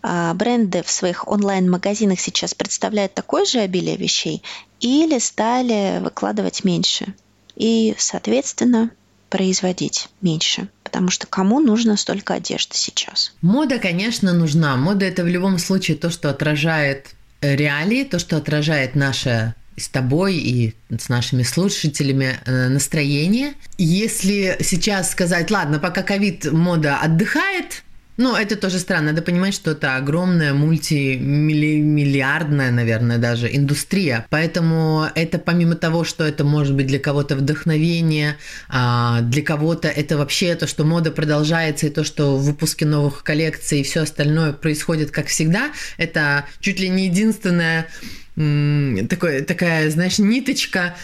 а, 0.03 0.33
бренды 0.35 0.85
в 0.85 0.91
своих 0.93 1.27
онлайн-магазинах 1.27 2.21
сейчас 2.21 2.55
представляют 2.55 3.13
такое 3.13 3.45
же 3.45 3.59
обилие 3.59 3.97
вещей 3.97 4.41
или 4.79 5.19
стали 5.19 5.99
выкладывать 5.99 6.63
меньше? 6.63 7.13
И, 7.57 7.97
соответственно, 7.99 8.93
производить 9.31 10.11
меньше. 10.21 10.69
Потому 10.85 11.11
что 11.11 11.27
кому 11.27 11.59
нужно 11.59 11.97
столько 11.97 12.35
одежды 12.35 12.77
сейчас? 12.77 13.33
Мода, 13.43 13.81
конечно, 13.81 14.33
нужна. 14.33 14.77
Мода 14.77 15.07
это 15.07 15.25
в 15.25 15.27
любом 15.27 15.59
случае 15.59 15.97
то, 15.97 16.09
что 16.09 16.31
отражает 16.31 17.09
реалии, 17.41 18.05
то, 18.05 18.21
что 18.21 18.37
отражает 18.37 18.95
наше 18.95 19.57
с 19.79 19.89
тобой 19.89 20.37
и 20.37 20.75
с 20.97 21.09
нашими 21.09 21.43
слушателями 21.43 22.39
э, 22.45 22.69
настроение. 22.69 23.55
Если 23.77 24.57
сейчас 24.61 25.11
сказать, 25.11 25.51
ладно, 25.51 25.79
пока 25.79 26.03
ковид 26.03 26.51
мода 26.51 26.99
отдыхает, 26.99 27.83
ну, 28.19 28.35
это 28.35 28.57
тоже 28.57 28.81
странно. 28.81 29.13
Надо 29.13 29.23
понимать, 29.23 29.55
что 29.55 29.71
это 29.71 29.95
огромная 29.95 30.53
мультимиллиардная, 30.53 32.73
наверное, 32.73 33.19
даже 33.19 33.49
индустрия. 33.55 34.27
Поэтому 34.29 35.07
это 35.15 35.39
помимо 35.39 35.77
того, 35.77 36.03
что 36.03 36.25
это 36.25 36.43
может 36.43 36.75
быть 36.75 36.89
для 36.89 36.99
кого-то 36.99 37.37
вдохновение, 37.37 38.37
а, 38.69 39.21
для 39.21 39.43
кого-то 39.43 39.87
это 39.87 40.19
вообще 40.19 40.57
то, 40.57 40.67
что 40.67 40.85
мода 40.85 41.13
продолжается, 41.13 41.87
и 41.87 41.91
то, 41.91 42.03
что 42.03 42.37
в 42.37 42.43
выпуске 42.43 42.87
новых 42.87 43.23
коллекций 43.23 43.79
и 43.81 43.85
все 43.85 44.01
остальное 44.01 44.53
происходит 44.53 45.13
как 45.13 45.29
всегда, 45.29 45.71
это 45.97 46.45
чуть 46.59 46.81
ли 46.81 46.89
не 46.89 47.07
единственное 47.07 47.87
такой, 48.35 49.43
такая, 49.43 49.89
знаешь, 49.91 50.19
ниточка, 50.19 50.97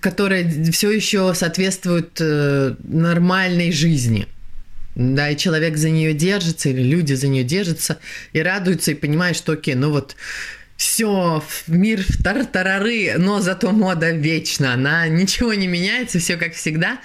которая 0.00 0.48
все 0.70 0.92
еще 0.92 1.34
соответствует 1.34 2.20
э, 2.20 2.76
нормальной 2.84 3.72
жизни. 3.72 4.28
Да, 4.98 5.30
и 5.30 5.36
человек 5.36 5.76
за 5.76 5.90
нее 5.90 6.12
держится, 6.12 6.68
или 6.70 6.82
люди 6.82 7.12
за 7.12 7.28
нее 7.28 7.44
держатся, 7.44 8.00
и 8.32 8.42
радуются, 8.42 8.90
и 8.90 8.94
понимают, 8.94 9.36
что 9.36 9.52
окей, 9.52 9.76
ну 9.76 9.90
вот 9.90 10.16
все, 10.76 11.42
мир 11.68 12.02
в 12.02 12.20
тартарары, 12.20 13.14
но 13.16 13.40
зато 13.40 13.70
мода 13.70 14.10
вечна, 14.10 14.74
она 14.74 15.06
ничего 15.06 15.54
не 15.54 15.68
меняется, 15.68 16.18
все 16.18 16.36
как 16.36 16.54
всегда 16.54 16.98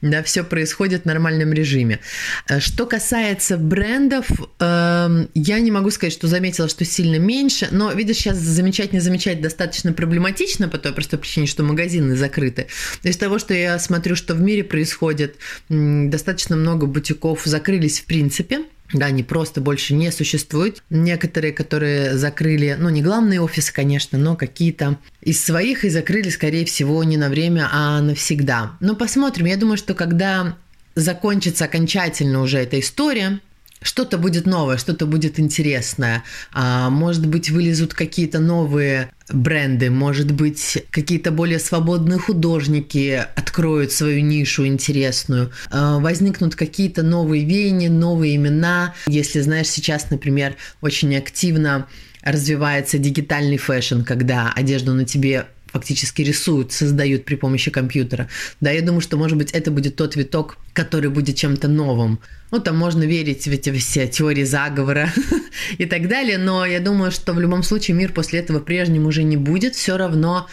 да, 0.00 0.22
все 0.22 0.44
происходит 0.44 1.02
в 1.02 1.06
нормальном 1.06 1.52
режиме. 1.52 2.00
Э, 2.48 2.60
что 2.60 2.86
касается 2.86 3.56
брендов, 3.56 4.30
э, 4.60 5.26
я 5.34 5.60
не 5.60 5.70
могу 5.70 5.90
сказать, 5.90 6.12
что 6.12 6.28
заметила, 6.28 6.68
что 6.68 6.84
сильно 6.84 7.16
меньше, 7.16 7.68
но, 7.70 7.92
видишь, 7.92 8.16
сейчас 8.16 8.38
замечать, 8.38 8.92
не 8.92 9.00
замечать 9.00 9.40
достаточно 9.40 9.92
проблематично 9.92 10.68
по 10.68 10.78
той 10.78 10.92
простой 10.92 11.18
причине, 11.18 11.46
что 11.46 11.62
магазины 11.62 12.16
закрыты. 12.16 12.68
Из 13.02 13.16
того, 13.16 13.38
что 13.38 13.54
я 13.54 13.78
смотрю, 13.78 14.14
что 14.16 14.34
в 14.34 14.40
мире 14.40 14.64
происходит, 14.64 15.36
достаточно 15.68 16.56
много 16.56 16.86
бутиков 16.86 17.42
закрылись 17.44 18.00
в 18.00 18.04
принципе, 18.04 18.60
да, 18.92 19.06
они 19.06 19.22
просто 19.22 19.60
больше 19.60 19.94
не 19.94 20.10
существуют. 20.10 20.82
Некоторые, 20.88 21.52
которые 21.52 22.16
закрыли, 22.16 22.76
ну, 22.78 22.88
не 22.88 23.02
главные 23.02 23.40
офисы, 23.40 23.72
конечно, 23.72 24.18
но 24.18 24.34
какие-то 24.34 24.98
из 25.20 25.44
своих 25.44 25.84
и 25.84 25.90
закрыли, 25.90 26.30
скорее 26.30 26.64
всего, 26.64 27.02
не 27.04 27.16
на 27.16 27.28
время, 27.28 27.68
а 27.70 28.00
навсегда. 28.00 28.72
Но 28.80 28.94
посмотрим. 28.94 29.46
Я 29.46 29.56
думаю, 29.56 29.76
что 29.76 29.94
когда 29.94 30.56
закончится 30.94 31.66
окончательно 31.66 32.40
уже 32.40 32.58
эта 32.58 32.80
история, 32.80 33.40
что-то 33.82 34.18
будет 34.18 34.46
новое, 34.46 34.76
что-то 34.76 35.06
будет 35.06 35.38
интересное. 35.38 36.24
А, 36.52 36.90
может 36.90 37.26
быть, 37.26 37.50
вылезут 37.50 37.94
какие-то 37.94 38.38
новые 38.38 39.10
бренды, 39.32 39.90
может 39.90 40.32
быть, 40.32 40.84
какие-то 40.90 41.30
более 41.30 41.58
свободные 41.58 42.18
художники 42.18 43.24
откроют 43.34 43.92
свою 43.92 44.20
нишу 44.22 44.66
интересную, 44.66 45.50
а, 45.70 45.98
возникнут 45.98 46.54
какие-то 46.54 47.02
новые 47.02 47.44
веяния, 47.44 47.90
новые 47.90 48.36
имена. 48.36 48.94
Если 49.06 49.40
знаешь, 49.40 49.68
сейчас, 49.68 50.10
например, 50.10 50.56
очень 50.80 51.16
активно 51.16 51.86
развивается 52.22 52.98
дигитальный 52.98 53.58
fashion, 53.58 54.02
когда 54.02 54.52
одежду 54.54 54.92
на 54.92 55.04
тебе 55.04 55.46
фактически 55.72 56.22
рисуют, 56.22 56.72
создают 56.72 57.24
при 57.24 57.36
помощи 57.36 57.70
компьютера. 57.70 58.28
Да, 58.60 58.70
я 58.70 58.82
думаю, 58.82 59.00
что, 59.00 59.16
может 59.16 59.36
быть, 59.36 59.52
это 59.52 59.70
будет 59.70 59.96
тот 59.96 60.16
виток, 60.16 60.56
который 60.72 61.10
будет 61.10 61.36
чем-то 61.36 61.68
новым. 61.68 62.20
Ну, 62.50 62.60
там 62.60 62.76
можно 62.76 63.02
верить 63.02 63.44
в 63.44 63.50
эти 63.50 63.70
все 63.72 64.06
теории 64.08 64.44
заговора 64.44 65.12
и 65.78 65.84
так 65.84 66.08
далее, 66.08 66.38
но 66.38 66.64
я 66.64 66.80
думаю, 66.80 67.10
что 67.10 67.34
в 67.34 67.40
любом 67.40 67.62
случае 67.62 67.96
мир 67.96 68.12
после 68.12 68.40
этого 68.40 68.60
прежним 68.60 69.06
уже 69.06 69.22
не 69.22 69.36
будет. 69.36 69.74
Все 69.74 69.96
равно 69.96 70.48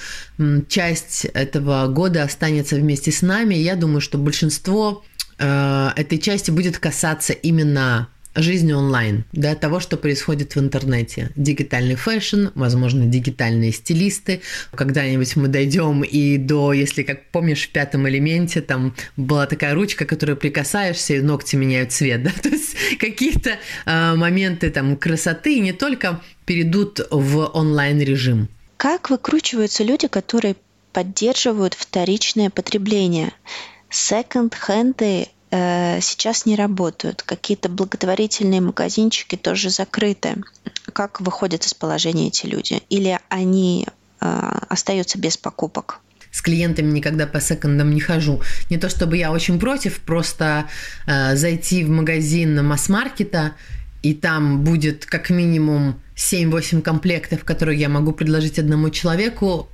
часть 0.67 1.25
этого 1.25 1.88
года 1.88 2.24
останется 2.24 2.75
вместе 2.75 3.12
с 3.12 3.22
нами. 3.22 3.55
Я 3.55 3.75
думаю, 3.75 4.01
что 4.01 4.17
большинство 4.17 5.05
э, 5.38 5.89
этой 5.95 6.17
части 6.17 6.51
будет 6.51 6.77
касаться 6.79 7.31
именно 7.31 8.10
жизни 8.36 8.74
онлайн, 8.74 9.25
да, 9.32 9.56
того, 9.56 9.80
что 9.80 9.98
происходит 9.98 10.56
в 10.56 10.60
интернете. 10.60 11.32
Дигитальный 11.36 11.96
fashion, 11.96 12.48
возможно, 12.56 13.06
дигитальные 13.06 13.72
стилисты. 13.72 14.42
Когда-нибудь 14.74 15.36
мы 15.36 15.48
дойдем 15.48 16.04
и 16.04 16.38
до, 16.38 16.74
если 16.74 17.04
как 17.04 17.30
помнишь, 17.32 17.63
в 17.63 17.70
пятом 17.70 18.08
элементе 18.08 18.62
там 18.62 18.96
была 19.18 19.46
такая 19.46 19.74
ручка, 19.74 20.06
которую 20.06 20.38
прикасаешься, 20.38 21.15
и 21.15 21.22
ногти 21.22 21.56
меняют 21.56 21.92
цвет, 21.92 22.24
да, 22.24 22.32
то 22.42 22.50
есть 22.50 22.75
какие-то 23.00 23.58
э, 23.86 24.15
моменты 24.15 24.70
там 24.70 24.98
красоты 24.98 25.60
не 25.60 25.74
только 25.74 26.22
перейдут 26.46 27.00
в 27.10 27.50
онлайн 27.54 28.00
режим. 28.00 28.50
Как 28.77 29.10
выкручиваются 29.10 29.84
люди, 29.84 30.08
которые 30.08 30.56
поддерживают 30.92 31.74
вторичное 31.74 32.50
потребление? 32.50 33.32
Секонд-хенды 33.89 35.27
сейчас 35.52 36.46
не 36.46 36.56
работают. 36.56 37.24
Какие-то 37.24 37.70
благотворительные 37.70 38.62
магазинчики 38.62 39.36
тоже 39.36 39.70
закрыты. 39.70 40.36
Как 40.94 41.22
выходят 41.22 41.66
из 41.66 41.74
положения 41.74 42.28
эти 42.28 42.46
люди? 42.46 42.82
Или 42.90 43.20
они 43.30 43.88
э, 44.22 44.60
остаются 44.70 45.18
без 45.18 45.38
покупок? 45.38 46.02
с 46.36 46.42
клиентами 46.42 46.92
никогда 46.92 47.28
по 47.28 47.40
секондам 47.40 47.94
не 47.94 48.02
хожу. 48.02 48.42
Не 48.70 48.78
то 48.78 48.90
чтобы 48.90 49.16
я 49.16 49.32
очень 49.32 49.58
против, 49.58 50.02
просто 50.02 50.66
э, 51.08 51.38
зайти 51.38 51.86
в 51.86 51.90
магазин 51.90 52.62
масс-маркета, 52.66 53.54
и 54.04 54.14
там 54.14 54.62
будет 54.62 55.06
как 55.06 55.30
минимум 55.30 56.02
7-8 56.18 56.82
комплектов, 56.82 57.46
которые 57.46 57.80
я 57.80 57.88
могу 57.88 58.12
предложить 58.12 58.60
одному 58.60 58.90
человеку, 58.90 59.70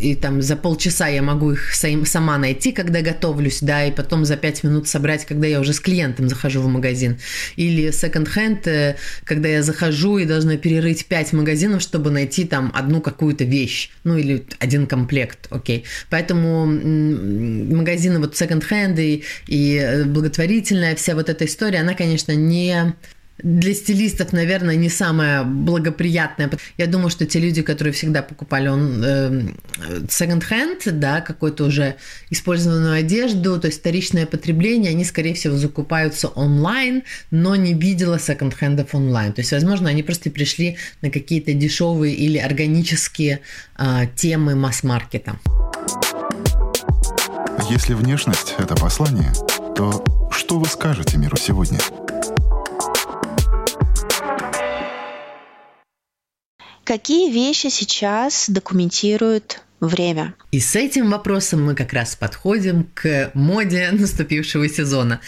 и 0.00 0.14
там 0.14 0.42
за 0.42 0.56
полчаса 0.56 1.08
я 1.08 1.22
могу 1.22 1.52
их 1.52 1.74
сама 1.74 2.38
найти, 2.38 2.72
когда 2.72 3.02
готовлюсь, 3.02 3.60
да, 3.60 3.84
и 3.84 3.92
потом 3.92 4.24
за 4.24 4.36
пять 4.36 4.64
минут 4.64 4.88
собрать, 4.88 5.24
когда 5.26 5.46
я 5.46 5.60
уже 5.60 5.72
с 5.72 5.80
клиентом 5.80 6.28
захожу 6.28 6.60
в 6.60 6.68
магазин. 6.68 7.18
Или 7.56 7.90
секонд-хенд, 7.90 8.66
э, 8.66 8.96
когда 9.24 9.48
я 9.48 9.62
захожу 9.62 10.18
и 10.18 10.24
должна 10.24 10.56
перерыть 10.56 11.06
пять 11.06 11.32
магазинов, 11.32 11.82
чтобы 11.82 12.10
найти 12.10 12.44
там 12.44 12.72
одну 12.74 13.00
какую-то 13.00 13.44
вещь, 13.44 13.90
ну 14.04 14.16
или 14.16 14.44
один 14.58 14.86
комплект, 14.86 15.46
окей. 15.50 15.84
Поэтому 16.08 16.66
магазины 16.66 18.18
вот 18.18 18.36
секонд-хенд 18.36 18.98
и, 18.98 19.24
и 19.46 19.76
э, 19.76 20.04
благотворительная 20.04 20.94
вся 20.96 21.14
вот 21.14 21.28
эта 21.28 21.44
история, 21.44 21.78
она, 21.80 21.94
конечно, 21.94 22.32
не 22.32 22.94
для 23.42 23.74
стилистов, 23.74 24.32
наверное, 24.32 24.76
не 24.76 24.88
самое 24.88 25.42
благоприятное. 25.44 26.50
Я 26.78 26.86
думаю, 26.86 27.10
что 27.10 27.26
те 27.26 27.38
люди, 27.38 27.62
которые 27.62 27.92
всегда 27.92 28.22
покупали 28.22 28.68
он 28.68 29.02
э, 29.04 29.42
second-hand, 30.08 30.90
да, 30.92 31.20
какую-то 31.20 31.64
уже 31.64 31.96
использованную 32.30 32.94
одежду, 32.94 33.58
то 33.60 33.66
есть 33.68 33.80
вторичное 33.80 34.26
потребление, 34.26 34.90
они, 34.90 35.04
скорее 35.04 35.34
всего, 35.34 35.56
закупаются 35.56 36.28
онлайн, 36.28 37.02
но 37.30 37.56
не 37.56 37.74
видела 37.74 38.18
секонд-хендов 38.18 38.94
онлайн. 38.94 39.32
То 39.32 39.40
есть, 39.40 39.52
возможно, 39.52 39.88
они 39.90 40.02
просто 40.02 40.30
пришли 40.30 40.76
на 41.02 41.10
какие-то 41.10 41.52
дешевые 41.52 42.14
или 42.14 42.38
органические 42.38 43.40
э, 43.78 44.06
темы 44.14 44.54
масс-маркета. 44.54 45.38
Если 47.70 47.94
внешность– 47.94 48.54
это 48.58 48.74
послание, 48.74 49.32
то 49.76 50.04
что 50.32 50.58
вы 50.58 50.66
скажете 50.66 51.18
миру 51.18 51.36
сегодня? 51.36 51.78
Какие 56.90 57.30
вещи 57.30 57.68
сейчас 57.68 58.50
документируют 58.50 59.62
время? 59.78 60.34
И 60.50 60.58
с 60.58 60.74
этим 60.74 61.08
вопросом 61.08 61.64
мы 61.64 61.76
как 61.76 61.92
раз 61.92 62.16
подходим 62.16 62.82
к 62.94 63.30
моде 63.32 63.90
наступившего 63.92 64.68
сезона. 64.68 65.20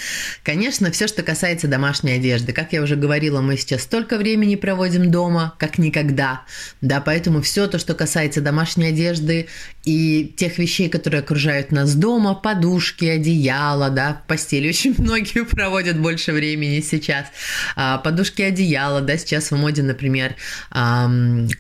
Конечно, 0.42 0.90
все, 0.90 1.07
что 1.07 1.23
касается 1.23 1.69
домашней 1.69 2.14
одежды. 2.14 2.52
Как 2.52 2.73
я 2.73 2.83
уже 2.83 2.97
говорила, 2.97 3.40
мы 3.40 3.57
сейчас 3.57 3.83
столько 3.83 4.19
времени 4.19 4.57
проводим 4.57 5.12
дома, 5.12 5.54
как 5.57 5.78
никогда. 5.78 6.42
Да, 6.81 7.00
поэтому 7.00 7.40
все 7.42 7.69
то, 7.69 7.78
что 7.78 7.95
касается 7.95 8.40
домашней 8.40 8.87
одежды 8.87 9.47
и 9.85 10.33
тех 10.37 10.59
вещей, 10.59 10.89
которые 10.89 11.21
окружают 11.21 11.73
нас 11.73 11.95
дома, 11.95 12.35
подушки, 12.35 13.05
одеяла, 13.05 13.91
да, 13.91 14.23
в 14.25 14.29
постели 14.29 14.69
очень 14.69 14.95
многие 14.97 15.45
проводят 15.45 15.99
больше 15.99 16.33
времени 16.33 16.81
сейчас. 16.81 17.27
А, 17.75 17.99
подушки, 17.99 18.43
одеяла, 18.43 19.01
да, 19.01 19.17
сейчас 19.17 19.51
в 19.51 19.57
моде, 19.57 19.83
например, 19.83 20.37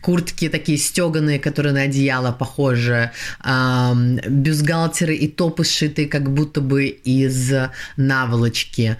куртки 0.00 0.48
такие 0.48 0.78
стеганые, 0.78 1.40
которые 1.40 1.72
на 1.72 1.82
одеяло 1.82 2.32
похожи, 2.32 3.10
бюстгальтеры 3.44 5.16
и 5.16 5.28
топы 5.28 5.64
сшитые 5.64 6.08
как 6.08 6.32
будто 6.32 6.60
бы 6.60 6.86
из 6.86 7.52
наволочки, 7.96 8.96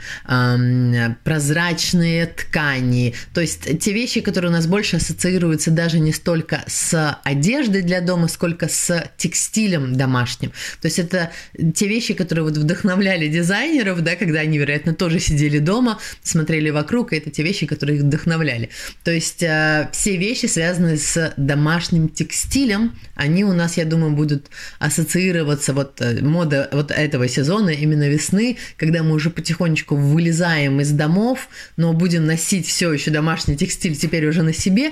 прозрачные 1.25 2.27
ткани. 2.27 3.15
То 3.35 3.41
есть 3.41 3.79
те 3.79 3.93
вещи, 3.93 4.21
которые 4.21 4.51
у 4.51 4.55
нас 4.55 4.67
больше 4.67 4.97
ассоциируются 4.97 5.71
даже 5.71 6.01
не 6.01 6.13
столько 6.13 6.65
с 6.67 7.19
одеждой 7.23 7.83
для 7.83 8.01
дома, 8.01 8.29
сколько 8.29 8.69
с 8.69 9.12
текстилем 9.23 9.95
домашним. 9.95 10.51
То 10.81 10.87
есть 10.87 10.99
это 10.99 11.31
те 11.75 11.87
вещи, 11.87 12.13
которые 12.13 12.45
вот 12.45 12.57
вдохновляли 12.57 13.29
дизайнеров, 13.29 14.01
да, 14.01 14.17
когда 14.17 14.41
они, 14.41 14.59
вероятно, 14.59 14.95
тоже 14.95 15.21
сидели 15.21 15.59
дома, 15.59 16.01
смотрели 16.25 16.71
вокруг, 16.71 17.13
и 17.13 17.17
это 17.17 17.31
те 17.31 17.45
вещи, 17.45 17.67
которые 17.67 17.99
их 17.99 18.03
вдохновляли. 18.03 18.71
То 19.05 19.13
есть 19.13 19.43
э, 19.45 19.89
все 19.93 20.17
вещи, 20.17 20.47
связанные 20.47 20.97
с 20.97 21.35
домашним 21.37 22.09
текстилем, 22.09 22.97
они 23.15 23.45
у 23.45 23.53
нас, 23.53 23.77
я 23.77 23.85
думаю, 23.85 24.13
будут 24.13 24.47
ассоциироваться 24.81 25.73
вот 25.73 26.01
э, 26.01 26.21
мода 26.21 26.69
вот 26.73 26.91
этого 26.91 27.29
сезона, 27.29 27.71
именно 27.71 28.09
весны, 28.09 28.57
когда 28.77 29.05
мы 29.05 29.15
уже 29.15 29.31
потихонечку 29.31 29.95
вылезаем 29.95 30.81
из 30.81 30.91
домов, 30.91 31.49
но 31.77 31.93
будем 31.93 32.27
носить 32.27 32.67
все 32.67 32.93
еще 32.93 33.13
домашний 33.13 33.57
текстиль 33.57 33.95
теперь 33.95 34.27
уже 34.27 34.43
на 34.43 34.53
себе. 34.53 34.91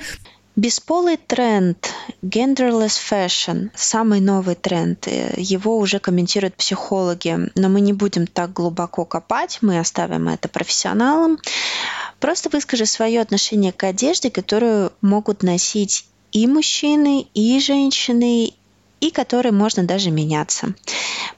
Бесполый 0.56 1.16
тренд, 1.16 1.90
genderless 2.22 2.98
fashion, 2.98 3.70
самый 3.76 4.20
новый 4.20 4.56
тренд, 4.56 5.06
э, 5.06 5.34
его 5.36 5.78
уже 5.78 6.00
комментируют 6.00 6.56
психологи, 6.56 7.50
но 7.54 7.68
мы 7.68 7.80
не 7.80 7.92
будем 7.92 8.26
так 8.26 8.52
глубоко 8.52 9.04
копать, 9.04 9.58
мы 9.60 9.78
оставим 9.78 10.28
это 10.28 10.48
профессионалам. 10.48 11.38
Просто 12.18 12.50
выскажи 12.50 12.84
свое 12.86 13.20
отношение 13.20 13.72
к 13.72 13.84
одежде, 13.84 14.28
которую 14.28 14.92
могут 15.00 15.44
носить 15.44 16.06
и 16.32 16.48
мужчины, 16.48 17.26
и 17.32 17.60
женщины, 17.60 18.52
и 19.00 19.10
которой 19.10 19.52
можно 19.52 19.84
даже 19.84 20.10
меняться. 20.10 20.74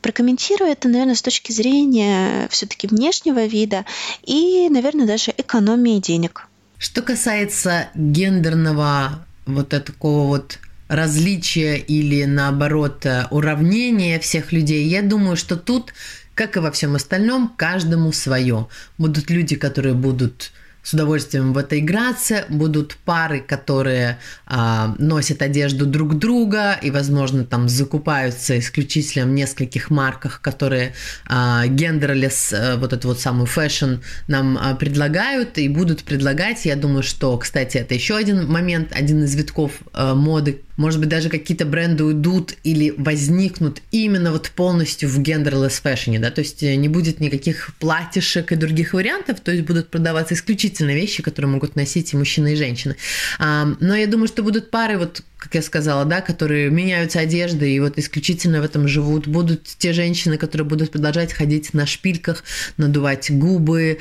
Прокомментирую 0.00 0.70
это, 0.70 0.88
наверное, 0.88 1.14
с 1.14 1.22
точки 1.22 1.52
зрения 1.52 2.48
все-таки 2.48 2.86
внешнего 2.86 3.44
вида 3.44 3.84
и, 4.22 4.68
наверное, 4.70 5.06
даже 5.06 5.32
экономии 5.36 6.00
денег. 6.00 6.48
Что 6.82 7.00
касается 7.00 7.90
гендерного 7.94 9.24
вот 9.46 9.68
такого 9.68 10.26
вот 10.26 10.58
различия 10.88 11.76
или 11.76 12.24
наоборот 12.24 13.06
уравнения 13.30 14.18
всех 14.18 14.50
людей, 14.50 14.88
я 14.88 15.02
думаю, 15.02 15.36
что 15.36 15.56
тут, 15.56 15.94
как 16.34 16.56
и 16.56 16.58
во 16.58 16.72
всем 16.72 16.96
остальном, 16.96 17.54
каждому 17.56 18.10
свое. 18.10 18.66
Будут 18.98 19.30
люди, 19.30 19.54
которые 19.54 19.94
будут 19.94 20.50
с 20.82 20.92
удовольствием 20.94 21.52
в 21.52 21.58
это 21.58 21.78
играться. 21.78 22.44
Будут 22.48 22.96
пары, 23.04 23.40
которые 23.40 24.18
а, 24.46 24.94
носят 24.98 25.42
одежду 25.42 25.86
друг 25.86 26.18
друга 26.18 26.78
и, 26.82 26.90
возможно, 26.90 27.44
там 27.44 27.68
закупаются 27.68 28.58
исключительно 28.58 29.26
в 29.26 29.30
нескольких 29.30 29.90
марках, 29.90 30.40
которые 30.40 30.94
а, 31.26 31.66
genderless, 31.66 32.52
а, 32.52 32.76
вот 32.76 32.92
этот 32.92 33.04
вот 33.04 33.20
самый 33.20 33.46
fashion 33.46 33.96
нам 34.26 34.58
а, 34.58 34.74
предлагают 34.74 35.58
и 35.58 35.68
будут 35.68 36.02
предлагать. 36.02 36.64
Я 36.64 36.76
думаю, 36.76 37.02
что, 37.02 37.36
кстати, 37.38 37.78
это 37.78 37.94
еще 37.94 38.16
один 38.16 38.46
момент, 38.50 38.92
один 38.92 39.22
из 39.24 39.34
витков 39.34 39.72
а, 39.92 40.14
моды, 40.14 40.62
может 40.76 41.00
быть, 41.00 41.08
даже 41.08 41.28
какие-то 41.28 41.64
бренды 41.64 42.04
уйдут 42.04 42.54
или 42.64 42.94
возникнут 42.96 43.82
именно 43.90 44.32
вот 44.32 44.50
полностью 44.50 45.08
в 45.08 45.20
genderless 45.20 45.80
fashion 45.80 46.10
е, 46.10 46.18
да, 46.18 46.30
то 46.30 46.40
есть 46.40 46.62
э, 46.62 46.74
не 46.74 46.88
будет 46.88 47.20
никаких 47.20 47.74
платьишек 47.78 48.52
и 48.52 48.56
других 48.56 48.94
вариантов, 48.94 49.40
то 49.40 49.52
есть 49.52 49.64
будут 49.64 49.88
продаваться 49.88 50.34
исключительно 50.34 50.90
вещи, 50.90 51.22
которые 51.22 51.50
могут 51.50 51.76
носить 51.76 52.12
и 52.12 52.16
мужчины, 52.16 52.52
и 52.52 52.56
женщины. 52.56 52.96
Но 53.38 53.94
я 53.94 54.06
думаю, 54.06 54.28
что 54.28 54.42
будут 54.42 54.70
пары, 54.70 54.98
вот 54.98 55.22
как 55.42 55.56
я 55.56 55.62
сказала, 55.62 56.04
да, 56.04 56.20
которые 56.20 56.70
меняются 56.70 57.18
одеждой 57.18 57.72
и 57.72 57.80
вот 57.80 57.98
исключительно 57.98 58.60
в 58.60 58.64
этом 58.64 58.86
живут. 58.86 59.26
Будут 59.26 59.64
те 59.64 59.92
женщины, 59.92 60.38
которые 60.38 60.64
будут 60.64 60.92
продолжать 60.92 61.32
ходить 61.32 61.74
на 61.74 61.84
шпильках, 61.84 62.44
надувать 62.76 63.30
губы, 63.30 63.98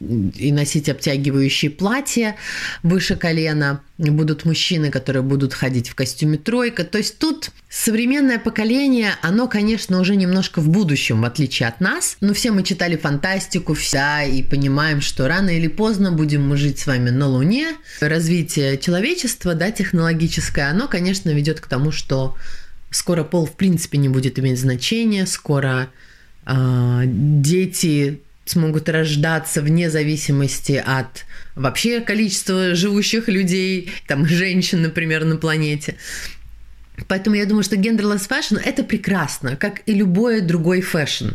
и 0.00 0.50
носить 0.52 0.88
обтягивающие 0.88 1.70
платья 1.70 2.36
выше 2.82 3.16
колена. 3.16 3.82
Будут 3.98 4.46
мужчины, 4.46 4.90
которые 4.90 5.22
будут 5.22 5.52
ходить 5.52 5.90
в 5.90 5.94
костюме 5.94 6.38
тройка. 6.38 6.84
То 6.84 6.98
есть 6.98 7.18
тут 7.18 7.50
современное 7.68 8.38
поколение, 8.38 9.12
оно, 9.20 9.46
конечно, 9.46 10.00
уже 10.00 10.16
немножко 10.16 10.60
в 10.60 10.68
будущем, 10.68 11.20
в 11.20 11.24
отличие 11.26 11.68
от 11.68 11.80
нас. 11.80 12.16
Но 12.20 12.32
все 12.32 12.50
мы 12.50 12.62
читали 12.62 12.96
фантастику, 12.96 13.74
вся, 13.74 14.22
и 14.22 14.42
понимаем, 14.42 15.02
что 15.02 15.28
рано 15.28 15.50
или 15.50 15.68
поздно 15.68 16.12
будем 16.12 16.48
мы 16.48 16.56
жить 16.56 16.78
с 16.78 16.86
вами 16.86 17.10
на 17.10 17.28
Луне. 17.28 17.74
Развитие 18.00 18.78
человечества, 18.78 19.54
да, 19.54 19.70
технологическое, 19.70 20.70
оно, 20.70 20.88
конечно, 20.88 21.28
ведет 21.28 21.60
к 21.60 21.66
тому, 21.66 21.92
что 21.92 22.36
скоро 22.90 23.22
пол 23.22 23.44
в 23.44 23.52
принципе 23.52 23.98
не 23.98 24.08
будет 24.08 24.38
иметь 24.38 24.58
значения, 24.58 25.26
скоро 25.26 25.90
э, 26.46 27.02
дети 27.04 28.20
смогут 28.44 28.88
рождаться 28.88 29.62
вне 29.62 29.90
зависимости 29.90 30.82
от 30.84 31.24
вообще 31.54 32.00
количества 32.00 32.74
живущих 32.74 33.28
людей, 33.28 33.90
там, 34.06 34.26
женщин, 34.26 34.82
например, 34.82 35.24
на 35.24 35.36
планете. 35.36 35.96
Поэтому 37.08 37.36
я 37.36 37.46
думаю, 37.46 37.62
что 37.62 37.76
genderless 37.76 38.28
fashion– 38.28 38.60
это 38.64 38.82
прекрасно, 38.82 39.56
как 39.56 39.82
и 39.86 39.94
любой 39.94 40.40
другой 40.40 40.80
fashion. 40.80 41.30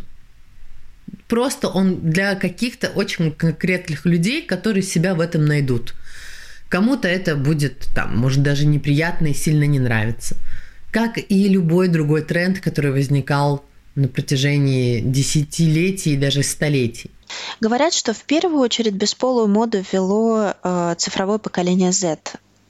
Просто 1.28 1.68
он 1.68 2.10
для 2.10 2.34
каких-то 2.34 2.88
очень 2.88 3.32
конкретных 3.32 4.04
людей, 4.06 4.42
которые 4.42 4.82
себя 4.82 5.14
в 5.14 5.20
этом 5.20 5.44
найдут. 5.44 5.94
Кому-то 6.68 7.08
это 7.08 7.36
будет, 7.36 7.88
там, 7.94 8.16
может, 8.16 8.42
даже 8.42 8.66
неприятно 8.66 9.28
и 9.28 9.34
сильно 9.34 9.64
не 9.64 9.80
нравится. 9.80 10.36
Как 10.90 11.18
и 11.18 11.48
любой 11.48 11.88
другой 11.88 12.22
тренд, 12.22 12.60
который 12.60 12.90
возникал 12.90 13.64
на 13.96 14.08
протяжении 14.08 15.00
десятилетий 15.00 16.14
и 16.14 16.16
даже 16.16 16.42
столетий. 16.42 17.10
Говорят, 17.60 17.92
что 17.92 18.14
в 18.14 18.22
первую 18.22 18.60
очередь 18.60 18.94
бесполую 18.94 19.48
моду 19.48 19.78
ввело 19.78 20.54
э, 20.62 20.94
цифровое 20.98 21.38
поколение 21.38 21.90
Z. 21.92 22.18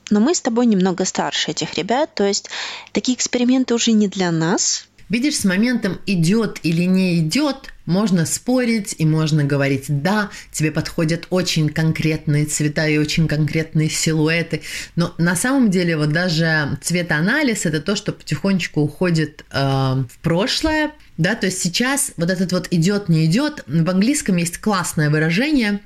Но 0.09 0.21
мы 0.21 0.35
с 0.35 0.41
тобой 0.41 0.67
немного 0.67 1.05
старше 1.05 1.51
этих 1.51 1.75
ребят, 1.75 2.15
то 2.15 2.25
есть 2.25 2.49
такие 2.93 3.17
эксперименты 3.17 3.75
уже 3.75 3.93
не 3.93 4.09
для 4.09 4.31
нас. 4.31 4.87
Видишь, 5.09 5.37
с 5.39 5.45
моментом 5.45 6.01
идет 6.07 6.61
или 6.63 6.85
не 6.85 7.19
идет, 7.19 7.73
Можно 7.87 8.27
спорить 8.27 8.95
и 8.99 9.07
можно 9.07 9.45
говорить, 9.45 9.85
да, 9.89 10.31
тебе 10.53 10.71
подходят 10.71 11.27
очень 11.31 11.69
конкретные 11.69 12.45
цвета 12.45 12.87
и 12.87 12.99
очень 12.99 13.29
конкретные 13.29 13.89
силуэты, 13.89 14.63
но 14.97 15.15
на 15.19 15.37
самом 15.37 15.71
деле 15.71 15.97
вот 15.97 16.11
даже 16.11 16.79
цветоанализ 16.83 17.65
это 17.65 17.81
то, 17.81 17.97
что 17.97 18.13
потихонечку 18.13 18.81
уходит 18.81 19.45
э, 19.51 19.59
в 19.59 20.19
прошлое, 20.21 20.93
да, 21.17 21.35
то 21.35 21.47
есть 21.47 21.63
сейчас 21.63 22.13
вот 22.17 22.31
этот 22.31 22.53
вот 22.53 22.69
идет, 22.71 23.09
не 23.09 23.25
идет. 23.25 23.65
В 23.67 23.89
английском 23.89 24.37
есть 24.37 24.59
классное 24.59 25.09
выражение, 25.09 25.81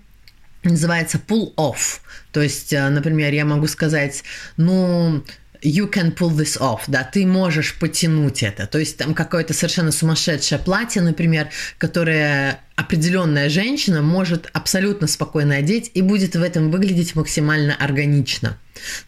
называется 0.64 1.20
pull 1.24 1.54
off. 1.56 2.00
То 2.32 2.40
есть, 2.40 2.72
э, 2.72 2.88
например, 2.88 3.32
я 3.32 3.44
могу 3.44 3.66
сказать, 3.66 4.24
ну, 4.56 5.22
you 5.62 5.90
can 5.90 6.14
pull 6.14 6.30
this 6.30 6.58
off, 6.58 6.82
да, 6.86 7.04
ты 7.04 7.26
можешь 7.26 7.78
потянуть 7.78 8.42
это. 8.42 8.66
То 8.66 8.78
есть 8.78 8.96
там 8.96 9.14
какое-то 9.14 9.54
совершенно 9.54 9.92
сумасшедшее 9.92 10.58
платье, 10.58 11.02
например, 11.02 11.48
которое 11.78 12.60
определенная 12.76 13.48
женщина 13.48 14.02
может 14.02 14.48
абсолютно 14.52 15.06
спокойно 15.06 15.56
одеть 15.56 15.90
и 15.94 16.02
будет 16.02 16.34
в 16.34 16.42
этом 16.42 16.70
выглядеть 16.70 17.14
максимально 17.14 17.74
органично. 17.74 18.58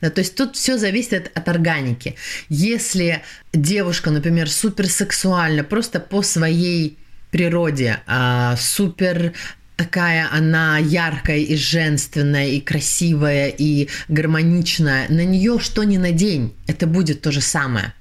Да, 0.00 0.10
то 0.10 0.20
есть 0.20 0.34
тут 0.34 0.56
все 0.56 0.76
зависит 0.76 1.14
от, 1.14 1.30
от 1.36 1.48
органики. 1.48 2.16
Если 2.48 3.22
девушка, 3.52 4.10
например, 4.10 4.50
суперсексуальна 4.50 5.64
просто 5.64 6.00
по 6.00 6.22
своей 6.22 6.98
природе, 7.30 8.00
а, 8.06 8.56
супер 8.56 9.32
такая 9.76 10.28
она 10.30 10.78
яркая 10.78 11.38
и 11.38 11.56
женственная, 11.56 12.48
и 12.48 12.61
красивая, 12.61 13.48
и 13.48 13.88
гармоничная. 14.08 15.06
На 15.08 15.24
нее 15.24 15.58
что 15.58 15.85
ни 15.85 15.96
надень, 15.96 16.54
это 16.66 16.87
будет 16.87 17.22
то 17.22 17.30
же 17.30 17.40
самое. 17.40 17.92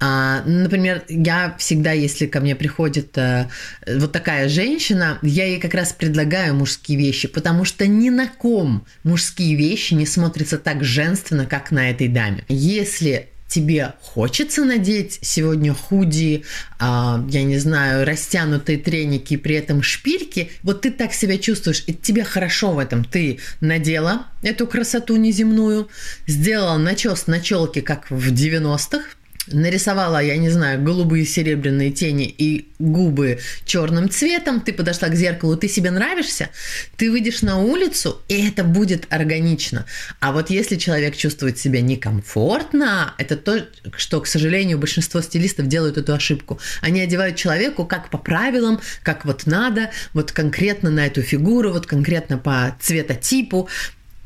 А, 0.00 0.42
например, 0.44 1.02
я 1.08 1.56
всегда, 1.58 1.92
если 1.92 2.26
ко 2.26 2.40
мне 2.40 2.54
приходит 2.54 3.16
а, 3.18 3.48
вот 3.86 4.12
такая 4.12 4.48
женщина, 4.48 5.18
я 5.22 5.46
ей 5.46 5.60
как 5.60 5.74
раз 5.74 5.92
предлагаю 5.92 6.54
мужские 6.54 6.98
вещи, 6.98 7.28
потому 7.28 7.64
что 7.64 7.86
ни 7.86 8.10
на 8.10 8.28
ком 8.28 8.86
мужские 9.02 9.56
вещи 9.56 9.94
не 9.94 10.06
смотрятся 10.06 10.58
так 10.58 10.84
женственно, 10.84 11.46
как 11.46 11.70
на 11.70 11.90
этой 11.90 12.08
даме. 12.08 12.44
Если 12.48 13.28
тебе 13.48 13.94
хочется 14.02 14.64
надеть 14.64 15.18
сегодня 15.22 15.74
худи, 15.74 16.44
а, 16.78 17.24
я 17.28 17.42
не 17.42 17.58
знаю, 17.58 18.06
растянутые 18.06 18.78
треники 18.78 19.34
и 19.34 19.38
при 19.38 19.56
этом 19.56 19.82
шпильки, 19.82 20.52
вот 20.62 20.82
ты 20.82 20.90
так 20.90 21.12
себя 21.12 21.38
чувствуешь, 21.38 21.82
и 21.86 21.94
тебе 21.94 22.24
хорошо 22.24 22.72
в 22.72 22.78
этом. 22.78 23.04
Ты 23.04 23.40
надела 23.60 24.26
эту 24.42 24.66
красоту 24.66 25.16
неземную, 25.16 25.88
сделала 26.26 26.76
начес 26.76 27.26
на 27.26 27.40
челке, 27.40 27.80
как 27.80 28.10
в 28.10 28.32
90-х, 28.32 29.17
нарисовала, 29.52 30.22
я 30.22 30.36
не 30.36 30.50
знаю, 30.50 30.82
голубые 30.82 31.24
серебряные 31.24 31.90
тени 31.90 32.32
и 32.38 32.68
губы 32.78 33.38
черным 33.64 34.08
цветом, 34.08 34.60
ты 34.60 34.72
подошла 34.72 35.08
к 35.08 35.14
зеркалу, 35.14 35.56
ты 35.56 35.68
себе 35.68 35.90
нравишься, 35.90 36.50
ты 36.96 37.10
выйдешь 37.10 37.42
на 37.42 37.58
улицу, 37.58 38.20
и 38.28 38.46
это 38.46 38.64
будет 38.64 39.06
органично. 39.10 39.84
А 40.20 40.32
вот 40.32 40.50
если 40.50 40.76
человек 40.76 41.16
чувствует 41.16 41.58
себя 41.58 41.80
некомфортно, 41.80 43.14
это 43.18 43.36
то, 43.36 43.66
что, 43.96 44.20
к 44.20 44.26
сожалению, 44.26 44.78
большинство 44.78 45.20
стилистов 45.20 45.66
делают 45.66 45.98
эту 45.98 46.14
ошибку. 46.14 46.60
Они 46.80 47.00
одевают 47.00 47.36
человеку 47.36 47.84
как 47.84 48.10
по 48.10 48.18
правилам, 48.18 48.80
как 49.02 49.24
вот 49.24 49.46
надо, 49.46 49.90
вот 50.12 50.32
конкретно 50.32 50.90
на 50.90 51.06
эту 51.06 51.22
фигуру, 51.22 51.72
вот 51.72 51.86
конкретно 51.86 52.38
по 52.38 52.76
цветотипу. 52.80 53.68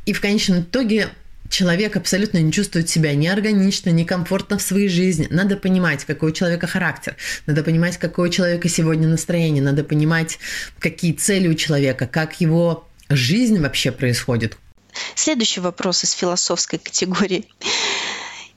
И 0.05 0.13
в 0.13 0.21
конечном 0.21 0.63
итоге 0.63 1.11
человек 1.53 1.97
абсолютно 1.97 2.38
не 2.38 2.51
чувствует 2.51 2.88
себя 2.88 3.15
ни 3.15 3.27
органично, 3.27 3.91
ни 3.91 4.05
комфортно 4.05 4.59
в 4.59 4.62
своей 4.62 4.88
жизни. 4.88 5.29
Надо 5.31 5.57
понимать, 5.57 6.05
какой 6.05 6.31
у 6.31 6.35
человека 6.35 6.67
характер, 6.67 7.17
надо 7.47 7.62
понимать, 7.62 7.99
какое 7.99 8.29
у 8.31 8.33
человека 8.33 8.69
сегодня 8.69 9.07
настроение, 9.07 9.62
надо 9.62 9.85
понимать, 9.85 10.38
какие 10.79 11.12
цели 11.12 11.49
у 11.49 11.55
человека, 11.55 12.07
как 12.07 12.41
его 12.41 12.88
жизнь 13.09 13.61
вообще 13.61 13.93
происходит. 13.93 14.57
Следующий 15.15 15.61
вопрос 15.61 16.05
из 16.05 16.12
философской 16.12 16.79
категории. 16.79 17.47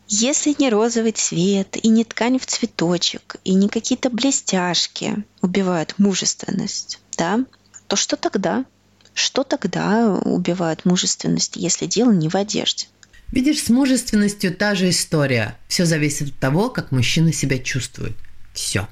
Если 0.08 0.56
не 0.58 0.70
розовый 0.70 1.12
цвет, 1.12 1.78
и 1.82 1.88
не 1.88 2.04
ткань 2.04 2.40
в 2.40 2.46
цветочек, 2.46 3.38
и 3.44 3.54
не 3.54 3.70
какие-то 3.70 4.10
блестяшки 4.10 5.24
убивают 5.42 5.96
мужественность, 5.98 7.00
да, 7.18 7.40
то 7.88 7.96
что 7.96 8.16
тогда? 8.16 8.66
Что 9.16 9.44
тогда 9.44 10.10
убивает 10.12 10.84
мужественность, 10.84 11.56
если 11.56 11.86
дело 11.86 12.12
не 12.12 12.28
в 12.28 12.36
одежде? 12.36 12.88
Видишь, 13.32 13.64
с 13.64 13.70
мужественностью 13.70 14.54
та 14.54 14.76
же 14.76 14.90
история. 14.90 15.58
Все 15.70 15.86
зависит 15.86 16.30
от 16.30 16.36
того, 16.36 16.70
как 16.70 16.92
мужчина 16.92 17.32
себя 17.32 17.58
чувствует. 17.58 18.16
Все. 18.54 18.88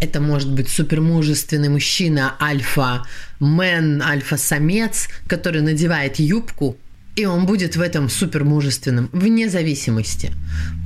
Это 0.00 0.20
может 0.20 0.52
быть 0.52 0.68
супермужественный 0.68 1.68
мужчина, 1.68 2.36
альфа-мен, 2.40 4.00
альфа-самец, 4.00 5.08
который 5.26 5.60
надевает 5.60 6.20
юбку, 6.20 6.76
и 7.16 7.26
он 7.26 7.44
будет 7.44 7.74
в 7.74 7.80
этом 7.80 8.08
супермужественным, 8.08 9.10
вне 9.12 9.48
зависимости. 9.48 10.32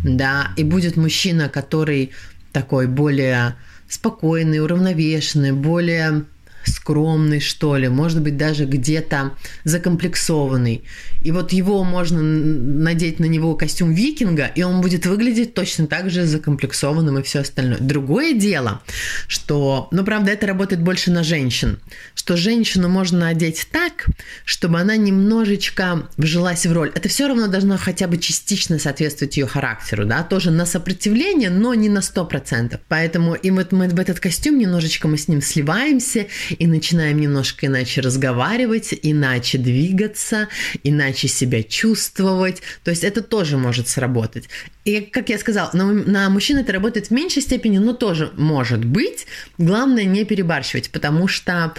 Да, 0.03 0.53
и 0.57 0.65
будет 0.65 0.97
мужчина, 0.97 1.51
который 1.51 2.13
такой 2.53 2.87
более 2.87 3.55
спокойный, 3.87 4.61
уравновешенный, 4.61 5.53
более 5.53 6.25
скромный, 6.65 7.41
что 7.41 7.77
ли, 7.77 7.89
может 7.89 8.23
быть, 8.23 8.37
даже 8.37 8.65
где-то 8.65 9.33
закомплексованный. 9.65 10.85
И 11.25 11.31
вот 11.31 11.53
его 11.53 11.85
можно 11.85 12.23
надеть 12.23 13.19
на 13.19 13.27
него 13.27 13.55
костюм 13.55 13.93
викинга, 13.93 14.51
и 14.55 14.63
он 14.63 14.81
будет 14.81 15.07
выглядеть 15.07 15.55
точно 15.55 15.87
так 15.87 16.11
же 16.11 16.27
закомплексованным 16.27 17.19
и 17.19 17.23
все 17.23 17.41
остальное. 17.41 17.79
Другое 17.79 18.35
дело, 18.35 18.83
что, 19.27 19.89
ну, 19.91 20.05
правда, 20.05 20.33
это 20.33 20.47
работает 20.47 20.83
больше 20.83 21.11
на 21.11 21.23
женщин, 21.23 21.79
что 22.15 22.37
женщину 22.37 22.89
можно 22.89 23.29
одеть 23.29 23.69
так, 23.71 24.07
чтобы 24.45 24.81
она 24.81 24.97
немножечко 24.97 26.09
вжилась 26.17 26.67
в 26.67 26.73
роль. 26.73 26.91
Это 26.95 27.09
все 27.09 27.29
равно 27.29 27.47
должно 27.47 27.77
хотя 27.79 28.07
бы 28.07 28.19
частично 28.19 28.79
соответствовать 28.79 29.37
ее 29.37 29.47
характеру, 29.47 30.05
да, 30.05 30.23
тоже 30.23 30.51
на 30.51 30.67
сопротивление, 30.67 31.51
но 31.51 31.75
не 31.75 31.89
на 31.89 31.99
100%. 31.99 32.79
Поэтому 32.89 33.35
и 33.35 33.51
вот 33.51 33.73
мы 33.73 33.89
в 33.89 33.99
этот 33.99 34.21
костюм 34.21 34.59
немножечко 34.59 35.09
мы 35.09 35.17
с 35.17 35.29
ним 35.29 35.41
сливаемся 35.43 36.27
и 36.51 36.67
начинаем 36.67 37.21
немножко 37.21 37.67
иначе 37.67 38.01
разговаривать, 38.01 38.95
иначе 39.03 39.59
двигаться, 39.59 40.49
иначе 40.83 41.12
иначе 41.13 41.29
себя 41.29 41.63
чувствовать. 41.63 42.63
То 42.85 42.91
есть 42.91 43.05
это 43.05 43.23
тоже 43.23 43.59
может 43.59 43.89
сработать. 43.89 44.49
И, 44.85 45.01
как 45.01 45.29
я 45.29 45.39
сказала, 45.39 45.71
на, 45.75 45.85
на 45.93 46.31
мужчин 46.31 46.59
это 46.59 46.73
работает 46.73 47.09
в 47.09 47.11
меньшей 47.11 47.43
степени, 47.43 47.79
но 47.79 47.93
тоже 47.93 48.33
может 48.37 48.85
быть. 48.85 49.27
Главное 49.59 50.05
не 50.05 50.25
перебарщивать, 50.25 50.91
потому 50.91 51.29
что 51.29 51.75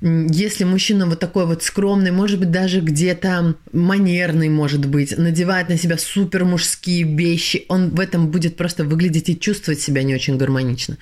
если 0.00 0.64
мужчина 0.64 1.06
вот 1.06 1.20
такой 1.20 1.44
вот 1.44 1.62
скромный, 1.62 2.10
может 2.10 2.38
быть, 2.38 2.50
даже 2.50 2.80
где-то 2.80 3.54
манерный, 3.72 4.48
может 4.48 4.86
быть, 4.86 5.16
надевает 5.18 5.68
на 5.68 5.76
себя 5.76 5.98
супер 5.98 6.44
мужские 6.46 7.04
вещи, 7.04 7.66
он 7.68 7.90
в 7.90 8.00
этом 8.00 8.30
будет 8.30 8.56
просто 8.56 8.84
выглядеть 8.84 9.28
и 9.28 9.38
чувствовать 9.38 9.80
себя 9.80 10.02
не 10.02 10.14
очень 10.14 10.38
гармонично. 10.38 10.96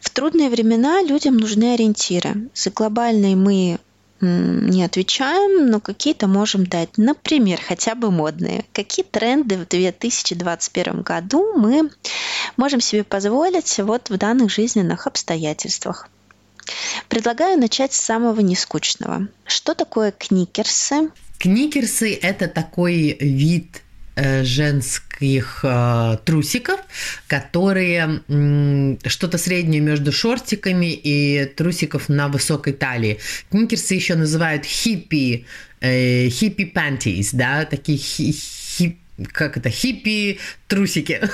В 0.00 0.08
трудные 0.10 0.50
времена 0.50 1.02
людям 1.02 1.36
нужны 1.36 1.74
ориентиры. 1.74 2.48
За 2.54 2.70
глобальные 2.70 3.34
мы 3.34 3.78
не 4.20 4.84
отвечаем, 4.84 5.68
но 5.70 5.80
какие-то 5.80 6.26
можем 6.26 6.66
дать. 6.66 6.96
Например, 6.96 7.60
хотя 7.60 7.94
бы 7.94 8.10
модные. 8.10 8.64
Какие 8.72 9.04
тренды 9.04 9.56
в 9.56 9.68
2021 9.68 11.02
году 11.02 11.58
мы 11.58 11.90
можем 12.56 12.80
себе 12.80 13.04
позволить 13.04 13.78
вот 13.78 14.10
в 14.10 14.16
данных 14.16 14.50
жизненных 14.50 15.06
обстоятельствах? 15.06 16.08
Предлагаю 17.08 17.58
начать 17.58 17.92
с 17.92 18.00
самого 18.00 18.40
нескучного. 18.40 19.28
Что 19.44 19.74
такое 19.74 20.12
кникерсы? 20.12 21.10
Кникерсы– 21.38 22.14
это 22.22 22.48
такой 22.48 23.16
вид 23.20 23.82
женских 24.16 25.60
э, 25.62 26.18
трусиков, 26.24 26.80
которые 27.26 28.20
что-то 29.06 29.38
среднее 29.38 29.80
между 29.80 30.12
шортиками 30.12 30.92
и 30.92 31.44
трусиков 31.46 32.08
на 32.08 32.28
высокой 32.28 32.72
талии. 32.72 33.18
Кникерсы 33.50 33.94
еще 33.94 34.14
называют 34.14 34.64
хиппи, 34.64 35.46
э, 35.80 36.28
хиппи 36.28 36.64
пантис, 36.64 37.32
да, 37.32 37.64
такие 37.64 37.98
хи, 37.98 38.32
хиппи 38.32 39.03
как 39.32 39.56
это, 39.56 39.70
хиппи 39.70 40.38
трусики. 40.68 41.20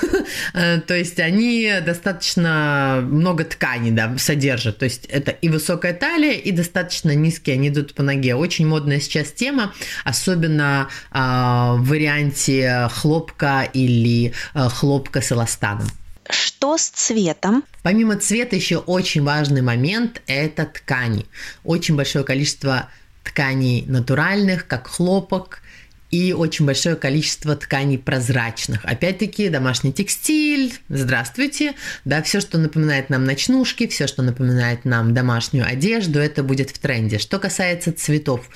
Э, 0.53 0.81
то 0.81 0.95
есть 0.95 1.19
они 1.21 1.73
достаточно 1.85 3.01
много 3.03 3.45
ткани 3.45 3.91
да, 3.91 4.17
содержат. 4.19 4.79
То 4.79 4.85
есть 4.85 5.07
это 5.07 5.31
и 5.31 5.49
высокая 5.49 5.93
талия, 5.93 6.33
и 6.33 6.51
достаточно 6.51 7.15
низкие, 7.15 7.55
они 7.55 7.69
идут 7.69 7.95
по 7.95 8.03
ноге. 8.03 8.35
Очень 8.35 8.67
модная 8.67 9.01
сейчас 9.01 9.33
тема, 9.33 9.73
особенно 10.05 10.89
а, 11.11 11.75
в 11.75 11.89
варианте 11.89 12.89
хлопка 12.93 13.69
или 13.73 14.33
а, 14.55 14.69
хлопка 14.69 15.21
с 15.21 15.33
эластаном. 15.33 15.89
Что 16.29 16.79
с 16.79 16.89
цветом? 16.89 17.65
Помимо 17.83 18.17
цвета 18.17 18.57
еще 18.57 18.79
очень 18.79 19.23
важный 19.23 19.63
момент– 19.63 20.23
это 20.27 20.65
ткани. 20.67 21.27
Очень 21.65 21.97
большое 21.97 22.25
количество 22.25 22.89
тканей 23.25 23.85
натуральных, 23.87 24.67
как 24.67 24.87
хлопок, 24.87 25.63
и 26.11 26.33
очень 26.33 26.67
большое 26.67 26.97
количество 26.97 27.55
тканей 27.57 27.99
прозрачных. 27.99 28.85
Опять-таки, 28.85 29.49
домашний 29.49 29.93
текстиль, 29.93 30.75
здравствуйте, 30.89 31.75
да, 32.05 32.23
все, 32.23 32.41
что 32.41 32.59
напоминает 32.59 33.11
нам 33.11 33.25
ночнушки, 33.25 33.87
все, 33.87 34.07
что 34.07 34.23
напоминает 34.23 34.85
нам 34.85 35.15
домашнюю 35.15 35.67
одежду, 35.67 36.19
это 36.19 36.43
будет 36.43 36.71
в 36.71 36.79
тренде. 36.79 37.19
Что 37.19 37.39
касается 37.39 37.93
цветов, 37.93 38.49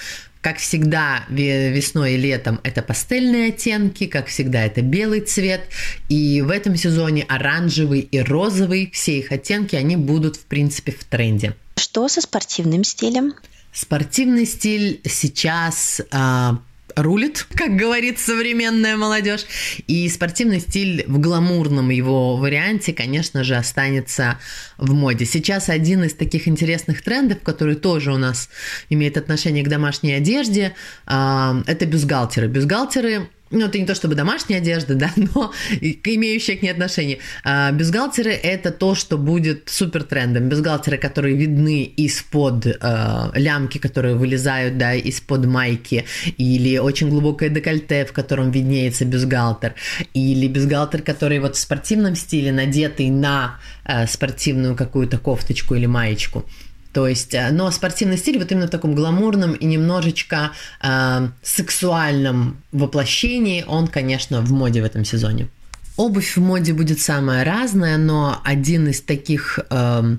как 0.44 0.58
всегда, 0.58 1.24
весной 1.30 2.14
и 2.14 2.16
летом 2.18 2.60
это 2.64 2.82
пастельные 2.82 3.48
оттенки, 3.48 4.06
как 4.06 4.26
всегда 4.26 4.62
это 4.64 4.82
белый 4.82 5.20
цвет. 5.20 5.62
И 6.10 6.42
в 6.42 6.50
этом 6.50 6.76
сезоне 6.76 7.22
оранжевый 7.22 8.00
и 8.00 8.18
розовый, 8.18 8.90
все 8.92 9.18
их 9.18 9.32
оттенки, 9.32 9.74
они 9.74 9.96
будут, 9.96 10.36
в 10.36 10.44
принципе, 10.44 10.92
в 10.92 11.02
тренде. 11.04 11.54
Что 11.76 12.08
со 12.08 12.20
спортивным 12.20 12.84
стилем? 12.84 13.32
Спортивный 13.72 14.44
стиль 14.44 15.00
сейчас 15.04 16.02
а, 16.10 16.58
рулит, 16.96 17.46
как 17.54 17.76
говорит 17.76 18.18
современная 18.18 18.96
молодежь. 18.96 19.46
И 19.86 20.08
спортивный 20.08 20.60
стиль 20.60 21.04
в 21.06 21.18
гламурном 21.18 21.90
его 21.90 22.36
варианте, 22.36 22.92
конечно 22.92 23.44
же, 23.44 23.56
останется 23.56 24.38
в 24.78 24.92
моде. 24.94 25.24
Сейчас 25.24 25.68
один 25.68 26.04
из 26.04 26.14
таких 26.14 26.48
интересных 26.48 27.02
трендов, 27.02 27.40
который 27.42 27.76
тоже 27.76 28.12
у 28.12 28.18
нас 28.18 28.48
имеет 28.90 29.16
отношение 29.16 29.64
к 29.64 29.68
домашней 29.68 30.12
одежде, 30.12 30.74
а, 31.06 31.62
это 31.66 31.86
бюстгальтеры. 31.86 32.48
Бюстгальтеры 32.48 33.28
ну, 33.54 33.66
это 33.66 33.78
не 33.78 33.86
то 33.86 33.94
чтобы 33.94 34.14
домашняя 34.14 34.58
одежда, 34.58 34.94
да, 35.04 35.10
но 35.16 35.52
имеющая 35.80 36.56
к 36.56 36.62
ней 36.62 36.70
отношение. 36.70 37.18
А, 37.44 37.72
бюстгальтеры– 37.72 38.32
это 38.42 38.70
то, 38.70 38.94
что 38.94 39.16
будет 39.18 39.68
супер 39.68 40.02
трендом. 40.02 40.48
Бюстгальтеры, 40.48 40.98
которые 40.98 41.36
видны 41.36 41.84
из-под 41.84 42.66
э, 42.66 43.30
лямки, 43.34 43.78
которые 43.78 44.14
вылезают, 44.14 44.78
да, 44.78 44.94
из-под 44.94 45.46
майки, 45.46 46.04
или 46.36 46.78
очень 46.78 47.08
глубокое 47.10 47.48
декольте, 47.48 48.04
в 48.04 48.12
котором 48.12 48.50
виднеется 48.50 49.04
бюстгальтер, 49.04 49.74
или 50.12 50.48
бюстгальтер, 50.48 51.02
который 51.02 51.38
вот 51.38 51.56
в 51.56 51.58
спортивном 51.58 52.16
стиле 52.16 52.52
надетый 52.52 53.10
на 53.10 53.58
э, 53.84 54.06
спортивную 54.06 54.76
какую-то 54.76 55.18
кофточку 55.18 55.74
или 55.74 55.86
маечку. 55.86 56.44
То 56.94 57.08
есть, 57.08 57.34
э, 57.34 57.50
но 57.50 57.70
спортивный 57.72 58.16
стиль 58.16 58.38
вот 58.38 58.52
именно 58.52 58.68
в 58.68 58.70
таком 58.70 58.94
гламурном 58.94 59.52
и 59.52 59.66
немножечко 59.66 60.52
э, 60.80 61.28
сексуальном 61.42 62.62
воплощении, 62.70 63.64
он, 63.66 63.88
конечно, 63.88 64.40
в 64.40 64.52
моде 64.52 64.80
в 64.80 64.84
этом 64.84 65.04
сезоне. 65.04 65.48
Обувь 65.96 66.36
в 66.36 66.40
моде 66.40 66.72
будет 66.72 67.00
самая 67.00 67.44
разная, 67.44 67.98
но 67.98 68.40
один 68.44 68.86
из 68.88 69.00
таких 69.00 69.58
э, 69.70 70.16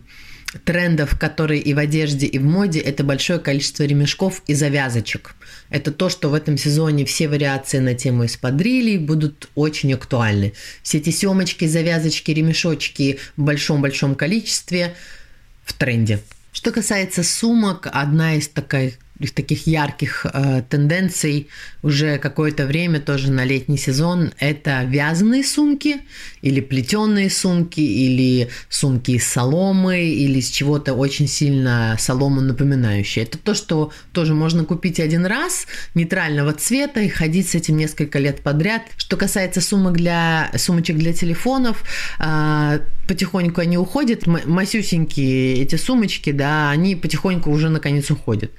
трендов, 0.66 1.18
которые 1.18 1.62
и 1.62 1.74
в 1.74 1.80
одежде, 1.80 2.28
и 2.28 2.38
в 2.40 2.44
моде, 2.44 2.80
это 2.80 3.06
большое 3.06 3.40
количество 3.40 3.84
ремешков 3.84 4.42
и 4.46 4.54
завязочек. 4.54 5.36
Это 5.70 5.94
то, 5.94 6.10
что 6.10 6.30
в 6.30 6.34
этом 6.34 6.58
сезоне 6.58 7.06
все 7.06 7.30
вариации 7.30 7.80
на 7.80 7.94
тему 7.94 8.26
эспадрилей 8.26 8.98
будут 8.98 9.50
очень 9.56 9.94
актуальны. 9.94 10.52
Все 10.84 10.98
эти 10.98 11.12
семочки, 11.12 11.66
завязочки, 11.68 12.32
ремешочки 12.32 13.20
в 13.38 13.44
большом-большом 13.44 14.16
количестве 14.16 14.94
в 15.64 15.72
тренде. 15.72 16.20
Что 16.56 16.72
касается 16.72 17.22
сумок, 17.22 17.90
одна 17.92 18.36
из 18.36 18.48
из 18.48 18.98
таких 19.34 19.68
ярких 19.68 20.26
э, 20.26 20.64
тенденций 20.70 21.48
уже 21.82 22.18
какое-то 22.18 22.66
время 22.66 23.00
тоже 23.00 23.32
на 23.32 23.46
летний 23.46 23.78
сезон 23.78 24.34
это 24.40 24.84
вязаные 24.84 25.44
сумки 25.44 26.02
или 26.42 26.60
плетеные 26.60 27.30
сумки 27.30 27.80
или 27.80 28.50
сумки 28.70 29.12
из 29.12 29.28
соломы 29.28 30.04
или 30.04 30.40
из 30.40 30.50
чего-то 30.50 30.94
очень 30.94 31.28
сильно 31.28 31.96
солому 32.00 32.42
напоминающее. 32.42 33.24
Это 33.24 33.38
то, 33.38 33.54
что 33.54 33.92
тоже 34.12 34.34
можно 34.34 34.66
купить 34.66 35.00
один 35.00 35.26
раз 35.26 35.68
нейтрального 35.94 36.54
цвета 36.54 37.00
и 37.00 37.08
ходить 37.08 37.50
с 37.50 37.56
этим 37.56 37.78
несколько 37.78 38.20
лет 38.20 38.42
подряд. 38.42 38.84
Что 38.98 39.18
касается 39.18 39.62
сумок 39.62 39.94
для 39.94 40.52
сумочек 40.58 40.98
для 40.98 41.14
телефонов, 41.14 41.84
э, 42.20 42.80
потихоньку 43.08 43.62
они 43.62 43.78
уходят, 43.78 44.28
масюсенькие 44.28 45.62
эти 45.62 45.76
сумочки, 45.76 46.32
да, 46.32 46.70
они 46.72 46.96
потихоньку 46.96 47.52
уже 47.52 47.70
наконец 47.70 48.12
уходят. 48.12 48.52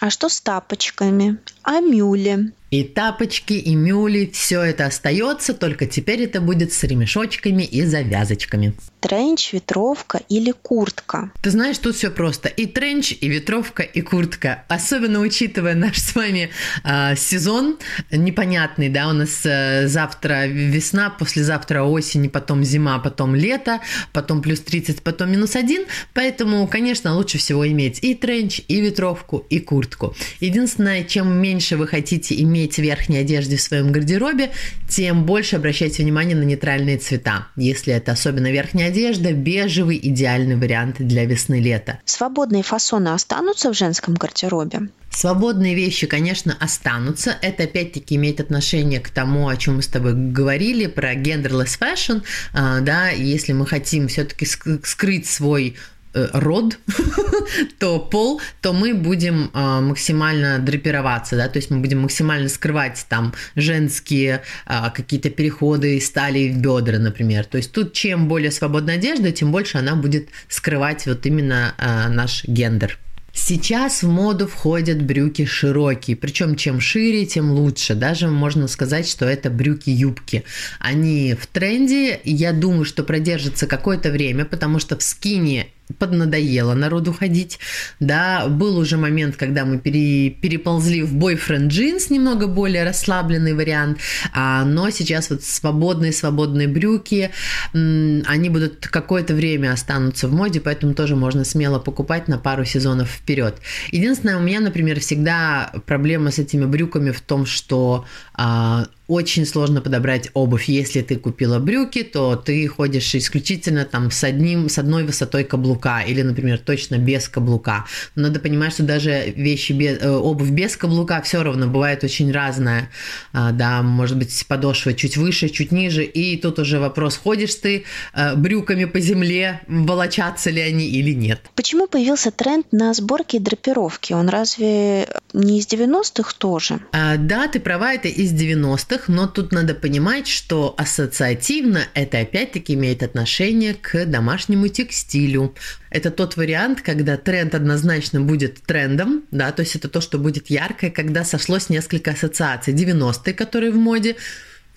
А 0.00 0.10
что 0.10 0.28
с 0.28 0.40
тапочками? 0.40 1.38
А 1.62 1.80
мюли? 1.80 2.52
И 2.70 2.84
тапочки, 2.84 3.54
и 3.54 3.74
мюли, 3.74 4.30
все 4.30 4.60
это 4.60 4.84
остается, 4.84 5.54
только 5.54 5.86
теперь 5.86 6.22
это 6.22 6.42
будет 6.42 6.72
с 6.74 6.84
ремешочками 6.84 7.62
и 7.62 7.82
завязочками. 7.86 8.74
Тренч, 9.00 9.54
ветровка 9.54 10.20
или 10.28 10.52
куртка? 10.52 11.32
Ты 11.40 11.50
знаешь, 11.50 11.78
тут 11.78 11.96
все 11.96 12.10
просто. 12.10 12.48
И 12.48 12.66
тренч, 12.66 13.16
и 13.18 13.28
ветровка, 13.28 13.82
и 13.82 14.02
куртка. 14.02 14.64
Особенно 14.68 15.20
учитывая 15.20 15.74
наш 15.74 15.98
с 15.98 16.14
вами 16.14 16.50
э, 16.84 17.16
сезон 17.16 17.78
непонятный, 18.10 18.90
да, 18.90 19.08
у 19.08 19.12
нас 19.12 19.46
э, 19.46 19.86
завтра 19.88 20.46
весна, 20.46 21.08
послезавтра 21.08 21.84
осень, 21.84 22.28
потом 22.28 22.64
зима, 22.64 22.98
потом 22.98 23.34
лето, 23.34 23.80
потом 24.12 24.42
плюс 24.42 24.60
30, 24.60 25.02
потом 25.02 25.30
минус 25.30 25.56
1. 25.56 25.86
Поэтому, 26.12 26.66
конечно, 26.66 27.14
лучше 27.14 27.38
всего 27.38 27.66
иметь 27.66 28.00
и 28.02 28.14
тренч, 28.14 28.60
и 28.68 28.80
ветровку, 28.82 29.46
и 29.48 29.58
куртку. 29.58 30.14
Единственное, 30.40 31.04
чем 31.04 31.40
меньше 31.40 31.78
вы 31.78 31.86
хотите 31.86 32.34
иметь 32.42 32.57
иметь 32.58 32.78
верхней 32.78 33.18
одежды 33.18 33.56
в 33.56 33.60
своем 33.60 33.92
гардеробе, 33.92 34.50
тем 34.88 35.24
больше 35.24 35.56
обращайте 35.56 36.02
внимание 36.02 36.36
на 36.36 36.42
нейтральные 36.42 36.98
цвета. 36.98 37.48
Если 37.56 37.92
это 37.92 38.12
особенно 38.12 38.50
верхняя 38.50 38.88
одежда, 38.88 39.32
бежевый 39.32 39.98
идеальный 40.02 40.56
вариант 40.56 40.96
для 40.98 41.24
весны-лета. 41.24 42.00
Свободные 42.04 42.62
фасоны 42.62 43.08
останутся 43.08 43.72
в 43.72 43.76
женском 43.76 44.14
гардеробе? 44.14 44.88
Свободные 45.10 45.74
вещи, 45.74 46.06
конечно, 46.06 46.56
останутся. 46.60 47.36
Это 47.42 47.64
опять-таки 47.64 48.16
имеет 48.16 48.40
отношение 48.40 49.00
к 49.00 49.08
тому, 49.08 49.48
о 49.48 49.56
чем 49.56 49.76
мы 49.76 49.82
с 49.82 49.88
тобой 49.88 50.12
говорили, 50.14 50.86
про 50.86 51.14
genderless 51.14 51.78
fashion. 51.80 52.22
А, 52.52 52.80
да, 52.80 53.08
если 53.08 53.52
мы 53.52 53.66
хотим 53.66 54.08
все-таки 54.08 54.46
скрыть 54.46 55.26
свой 55.26 55.76
род, 56.12 56.78
то 57.78 57.98
пол, 57.98 58.40
то 58.60 58.72
мы 58.72 58.94
будем 58.94 59.50
э, 59.52 59.80
максимально 59.80 60.58
драпироваться, 60.58 61.36
да, 61.36 61.48
то 61.48 61.58
есть 61.58 61.70
мы 61.70 61.78
будем 61.78 62.00
максимально 62.00 62.48
скрывать 62.48 63.04
там 63.08 63.34
женские 63.56 64.42
э, 64.66 64.90
какие-то 64.94 65.30
переходы 65.30 65.96
из 65.96 66.10
талии 66.10 66.50
в 66.50 66.58
бедра, 66.58 66.98
например. 66.98 67.44
То 67.44 67.58
есть 67.58 67.72
тут 67.72 67.92
чем 67.92 68.28
более 68.28 68.50
свободная 68.50 68.96
одежда, 68.96 69.32
тем 69.32 69.52
больше 69.52 69.78
она 69.78 69.94
будет 69.94 70.28
скрывать 70.48 71.06
вот 71.06 71.24
именно 71.26 71.74
э, 71.78 72.08
наш 72.08 72.44
гендер. 72.44 72.98
Сейчас 73.32 74.02
в 74.02 74.08
моду 74.08 74.46
входят 74.48 75.00
брюки 75.00 75.44
широкие, 75.44 76.16
причем 76.16 76.56
чем 76.56 76.80
шире, 76.80 77.24
тем 77.24 77.52
лучше. 77.52 77.94
Даже 77.94 78.26
можно 78.26 78.66
сказать, 78.66 79.08
что 79.08 79.26
это 79.26 79.48
брюки-юбки. 79.48 80.44
Они 80.80 81.34
в 81.40 81.46
тренде, 81.46 82.20
я 82.24 82.52
думаю, 82.52 82.84
что 82.84 83.04
продержатся 83.04 83.66
какое-то 83.66 84.10
время, 84.10 84.44
потому 84.44 84.80
что 84.80 84.98
в 84.98 85.02
скине 85.02 85.68
поднадоело 85.98 86.74
народу 86.74 87.12
ходить, 87.12 87.58
да, 88.00 88.46
был 88.48 88.78
уже 88.78 88.96
момент, 88.96 89.36
когда 89.36 89.64
мы 89.64 89.78
пере, 89.78 90.30
переползли 90.30 91.02
в 91.02 91.14
бойфренд 91.14 91.72
джинс, 91.72 92.10
немного 92.10 92.46
более 92.46 92.84
расслабленный 92.84 93.54
вариант, 93.54 93.98
а, 94.32 94.64
но 94.64 94.90
сейчас 94.90 95.30
вот 95.30 95.42
свободные 95.42 96.12
свободные 96.12 96.68
брюки, 96.68 97.30
они 97.72 98.50
будут 98.50 98.86
какое-то 98.86 99.34
время 99.34 99.72
останутся 99.72 100.28
в 100.28 100.32
моде, 100.32 100.60
поэтому 100.60 100.94
тоже 100.94 101.16
можно 101.16 101.44
смело 101.44 101.78
покупать 101.78 102.28
на 102.28 102.38
пару 102.38 102.64
сезонов 102.64 103.08
вперед. 103.10 103.56
Единственное, 103.90 104.36
у 104.36 104.40
меня, 104.40 104.60
например, 104.60 105.00
всегда 105.00 105.72
проблема 105.86 106.30
с 106.30 106.38
этими 106.38 106.64
брюками 106.64 107.10
в 107.10 107.20
том, 107.20 107.46
что 107.46 108.04
а, 108.34 108.86
очень 109.08 109.46
сложно 109.46 109.80
подобрать 109.80 110.28
обувь. 110.34 110.68
Если 110.68 111.02
ты 111.02 111.16
купила 111.16 111.58
брюки, 111.58 112.02
то 112.02 112.36
ты 112.36 112.66
ходишь 112.68 113.14
исключительно 113.14 113.84
там 113.84 114.10
с 114.10 114.22
одним, 114.22 114.68
с 114.68 114.78
одной 114.78 115.04
высотой 115.04 115.44
каблука 115.44 116.00
или, 116.00 116.22
например, 116.22 116.58
точно 116.58 116.98
без 116.98 117.28
каблука. 117.28 117.86
Но 118.14 118.28
надо 118.28 118.38
понимать, 118.38 118.74
что 118.74 118.82
даже 118.82 119.32
вещи 119.34 119.72
без, 119.72 119.98
э, 119.98 120.10
обувь 120.10 120.50
без 120.50 120.76
каблука 120.76 121.20
все 121.22 121.42
равно 121.42 121.66
бывает 121.66 122.04
очень 122.04 122.30
разная. 122.30 122.90
Да, 123.32 123.82
может 123.82 124.16
быть 124.18 124.46
подошва 124.46 124.92
чуть 124.92 125.16
выше, 125.16 125.48
чуть 125.48 125.72
ниже, 125.72 126.04
и 126.04 126.36
тут 126.36 126.58
уже 126.58 126.78
вопрос, 126.78 127.16
ходишь 127.16 127.54
ты 127.54 127.84
э, 128.14 128.34
брюками 128.36 128.84
по 128.84 129.00
земле, 129.00 129.60
волочатся 129.68 130.50
ли 130.50 130.60
они 130.60 130.86
или 130.86 131.12
нет. 131.12 131.40
Почему 131.54 131.86
появился 131.86 132.30
тренд 132.30 132.66
на 132.72 132.92
сборки 132.94 133.36
и 133.36 133.38
драпировки? 133.38 134.12
Он 134.12 134.28
разве 134.28 135.08
не 135.32 135.58
из 135.58 135.66
90-х 135.66 136.34
тоже? 136.38 136.80
А, 136.92 137.16
да, 137.16 137.48
ты 137.48 137.60
права, 137.60 137.94
это 137.94 138.08
из 138.08 138.32
90-х 138.32 138.97
но 139.06 139.28
тут 139.28 139.52
надо 139.52 139.74
понимать, 139.74 140.26
что 140.26 140.74
ассоциативно 140.76 141.86
это 141.94 142.18
опять-таки 142.18 142.74
имеет 142.74 143.02
отношение 143.02 143.74
к 143.74 144.04
домашнему 144.06 144.66
текстилю. 144.68 145.54
Это 145.90 146.10
тот 146.10 146.36
вариант, 146.36 146.80
когда 146.82 147.16
тренд 147.16 147.54
однозначно 147.54 148.20
будет 148.20 148.62
трендом, 148.62 149.22
да, 149.30 149.52
то 149.52 149.62
есть 149.62 149.76
это 149.76 149.88
то, 149.88 150.00
что 150.00 150.18
будет 150.18 150.50
яркое, 150.50 150.90
когда 150.90 151.24
сошлось 151.24 151.68
несколько 151.68 152.10
ассоциаций. 152.10 152.74
90-е, 152.74 153.34
которые 153.34 153.70
в 153.70 153.76
моде, 153.76 154.16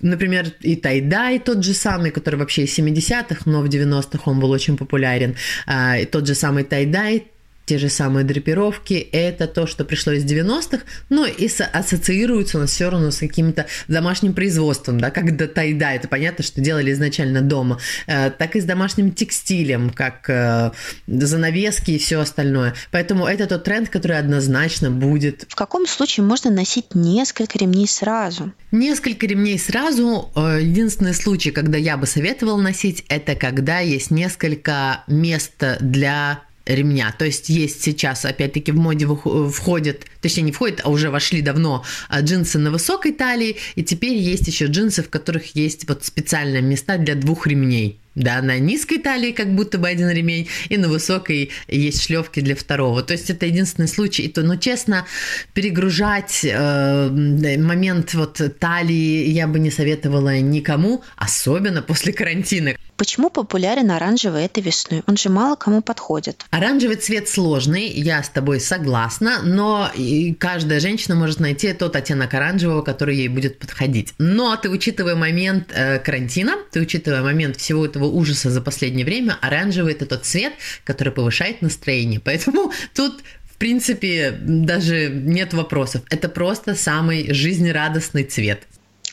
Например, 0.02 0.48
и 0.62 0.76
тайдай 0.76 1.40
тот 1.40 1.64
же 1.64 1.74
самый, 1.74 2.10
который 2.12 2.38
вообще 2.38 2.64
из 2.64 2.78
70-х, 2.78 3.44
но 3.46 3.62
в 3.62 3.66
90-х 3.66 4.24
он 4.26 4.40
был 4.40 4.50
очень 4.50 4.76
популярен. 4.76 5.36
А, 5.68 6.00
и 6.00 6.06
тот 6.06 6.26
же 6.26 6.34
самый 6.34 6.64
тайдай, 6.64 7.28
те 7.66 7.78
же 7.78 7.90
самые 7.90 8.26
драпировки, 8.26 8.94
это 8.94 9.48
то, 9.48 9.68
что 9.68 9.86
пришло 9.86 10.14
из 10.14 10.26
90-х, 10.26 10.84
но 11.10 11.26
и 11.26 11.50
ассоциируется 11.74 12.58
у 12.58 12.62
нас 12.62 12.72
все 12.72 12.90
равно 12.90 13.12
с 13.12 13.18
каким-то 13.18 13.66
домашним 13.88 14.34
производством, 14.34 15.00
да, 15.00 15.12
как 15.12 15.36
до 15.38 15.48
тайда, 15.48 15.94
это 15.94 16.08
понятно, 16.08 16.44
что 16.44 16.62
делали 16.62 16.92
изначально 16.92 17.42
дома, 17.42 17.80
э, 18.08 18.32
так 18.32 18.56
и 18.56 18.62
с 18.62 18.66
домашним 18.66 19.12
текстилем, 19.12 19.90
как 19.90 20.30
э, 20.30 20.72
занавески 21.08 21.92
и 21.92 21.98
все 21.98 22.20
остальное. 22.20 22.74
Поэтому 22.92 23.26
это 23.26 23.48
тот 23.48 23.64
тренд, 23.64 23.90
который 23.90 24.18
однозначно 24.18 24.92
будет. 24.92 25.46
В 25.48 25.56
каком 25.56 25.88
случае 25.88 26.26
можно 26.26 26.50
носить 26.50 26.96
несколько 26.96 27.58
ремней 27.58 27.88
сразу? 27.88 28.52
Несколько 28.72 29.28
ремней 29.28 29.60
сразу. 29.60 30.32
Э, 30.36 30.60
единственный 30.62 31.14
случай, 31.14 31.52
когда 31.52 31.78
я 31.78 31.98
бы 31.98 32.08
советовала 32.08 32.60
носить, 32.60 33.06
это 33.08 33.36
когда 33.36 33.80
есть 33.80 34.12
несколько 34.12 35.04
мест 35.08 35.64
для 35.80 36.44
ремня. 36.66 37.14
То 37.18 37.26
есть 37.26 37.50
есть 37.50 37.84
сейчас, 37.84 38.26
опять-таки, 38.26 38.72
в 38.72 38.78
моде 38.78 39.08
входят, 39.08 40.06
точнее 40.22 40.44
не 40.44 40.52
входят, 40.52 40.82
а 40.84 40.90
уже 40.90 41.10
вошли 41.10 41.42
давно 41.42 41.84
а, 42.10 42.22
джинсы 42.22 42.60
на 42.60 42.72
высокой 42.72 43.14
талии, 43.14 43.58
и 43.76 43.84
теперь 43.84 44.18
есть 44.18 44.48
еще 44.48 44.66
джинсы, 44.66 45.04
в 45.04 45.10
которых 45.10 45.56
есть 45.56 45.88
вот 45.88 46.06
специальные 46.06 46.62
места 46.62 46.98
для 46.98 47.16
двух 47.16 47.48
ремней. 47.48 48.00
Да, 48.16 48.42
на 48.42 48.60
низкой 48.60 48.98
талии 48.98 49.32
как 49.32 49.56
будто 49.56 49.78
бы 49.78 49.88
один 49.88 50.10
ремень, 50.10 50.50
и 50.70 50.78
на 50.78 50.90
высокой 50.90 51.52
есть 51.68 52.04
шлевки 52.04 52.42
для 52.42 52.56
второго. 52.56 53.04
То 53.04 53.14
есть 53.14 53.30
это 53.30 53.46
единственный 53.46 53.88
случай. 53.88 54.24
И 54.24 54.28
то, 54.28 54.42
но 54.42 54.58
честно, 54.58 55.06
перегружать 55.54 56.42
э, 56.44 57.10
момент 57.10 58.14
вот 58.14 58.42
талии 58.60 59.30
я 59.30 59.48
бы 59.48 59.60
не 59.60 59.72
советовала 59.72 60.40
никому, 60.40 61.04
особенно 61.16 61.82
после 61.82 62.12
карантина. 62.12 62.76
Почему 63.02 63.32
популярен 63.32 63.90
оранжевый 63.90 64.46
этой 64.46 64.62
весной? 64.62 65.02
Он 65.08 65.18
же 65.18 65.30
мало 65.30 65.56
кому 65.56 65.82
подходит. 65.82 66.46
Оранжевый 66.52 66.98
цвет 66.98 67.28
сложный, 67.28 67.88
я 67.88 68.22
с 68.22 68.30
тобой 68.30 68.60
согласна, 68.60 69.40
но 69.44 69.90
каждая 70.38 70.80
женщина 70.80 71.16
может 71.16 71.40
найти 71.40 71.74
тот 71.74 71.96
оттенок 71.96 72.32
оранжевого, 72.32 72.84
который 72.84 73.16
ей 73.16 73.28
будет 73.28 73.58
подходить. 73.58 74.14
Но 74.20 74.56
ты, 74.56 74.70
учитывая 74.70 75.16
момент 75.16 75.72
э, 75.74 75.98
карантина, 75.98 76.58
ты, 76.70 76.80
учитывая 76.80 77.24
момент 77.24 77.58
всего 77.58 77.88
этого 77.88 78.01
ужаса 78.06 78.50
за 78.50 78.62
последнее 78.62 79.06
время, 79.06 79.38
оранжевый– 79.42 79.94
это 79.96 80.06
тот 80.06 80.26
цвет, 80.26 80.54
который 80.84 81.14
повышает 81.14 81.62
настроение. 81.62 82.20
Поэтому 82.20 82.72
тут 82.96 83.22
в 83.46 83.58
принципе, 83.62 84.32
даже 84.42 85.10
нет 85.10 85.54
вопросов. 85.54 86.02
Это 86.10 86.30
просто 86.30 86.74
самый 86.74 87.32
жизнерадостный 87.32 88.24
цвет. 88.24 88.64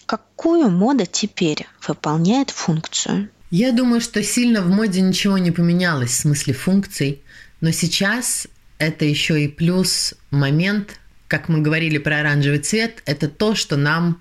Какую 0.06 0.70
мода 0.70 1.04
теперь 1.04 1.66
выполняет 1.86 2.48
функцию? 2.48 3.28
Я 3.50 3.72
думаю, 3.72 4.00
что 4.00 4.22
сильно 4.22 4.62
в 4.62 4.68
моде 4.70 5.02
ничего 5.02 5.36
не 5.36 5.50
поменялось 5.50 6.12
в 6.12 6.20
смысле 6.20 6.54
функций, 6.54 7.20
но 7.60 7.72
сейчас 7.72 8.46
это 8.78 9.04
еще 9.04 9.44
и 9.44 9.48
плюс 9.48 10.14
момент, 10.30 10.98
как 11.26 11.48
мы 11.48 11.60
говорили 11.60 11.98
про 11.98 12.20
оранжевый 12.20 12.60
цвет, 12.60 13.02
это 13.04 13.28
то, 13.28 13.54
что 13.54 13.76
нам 13.76 14.20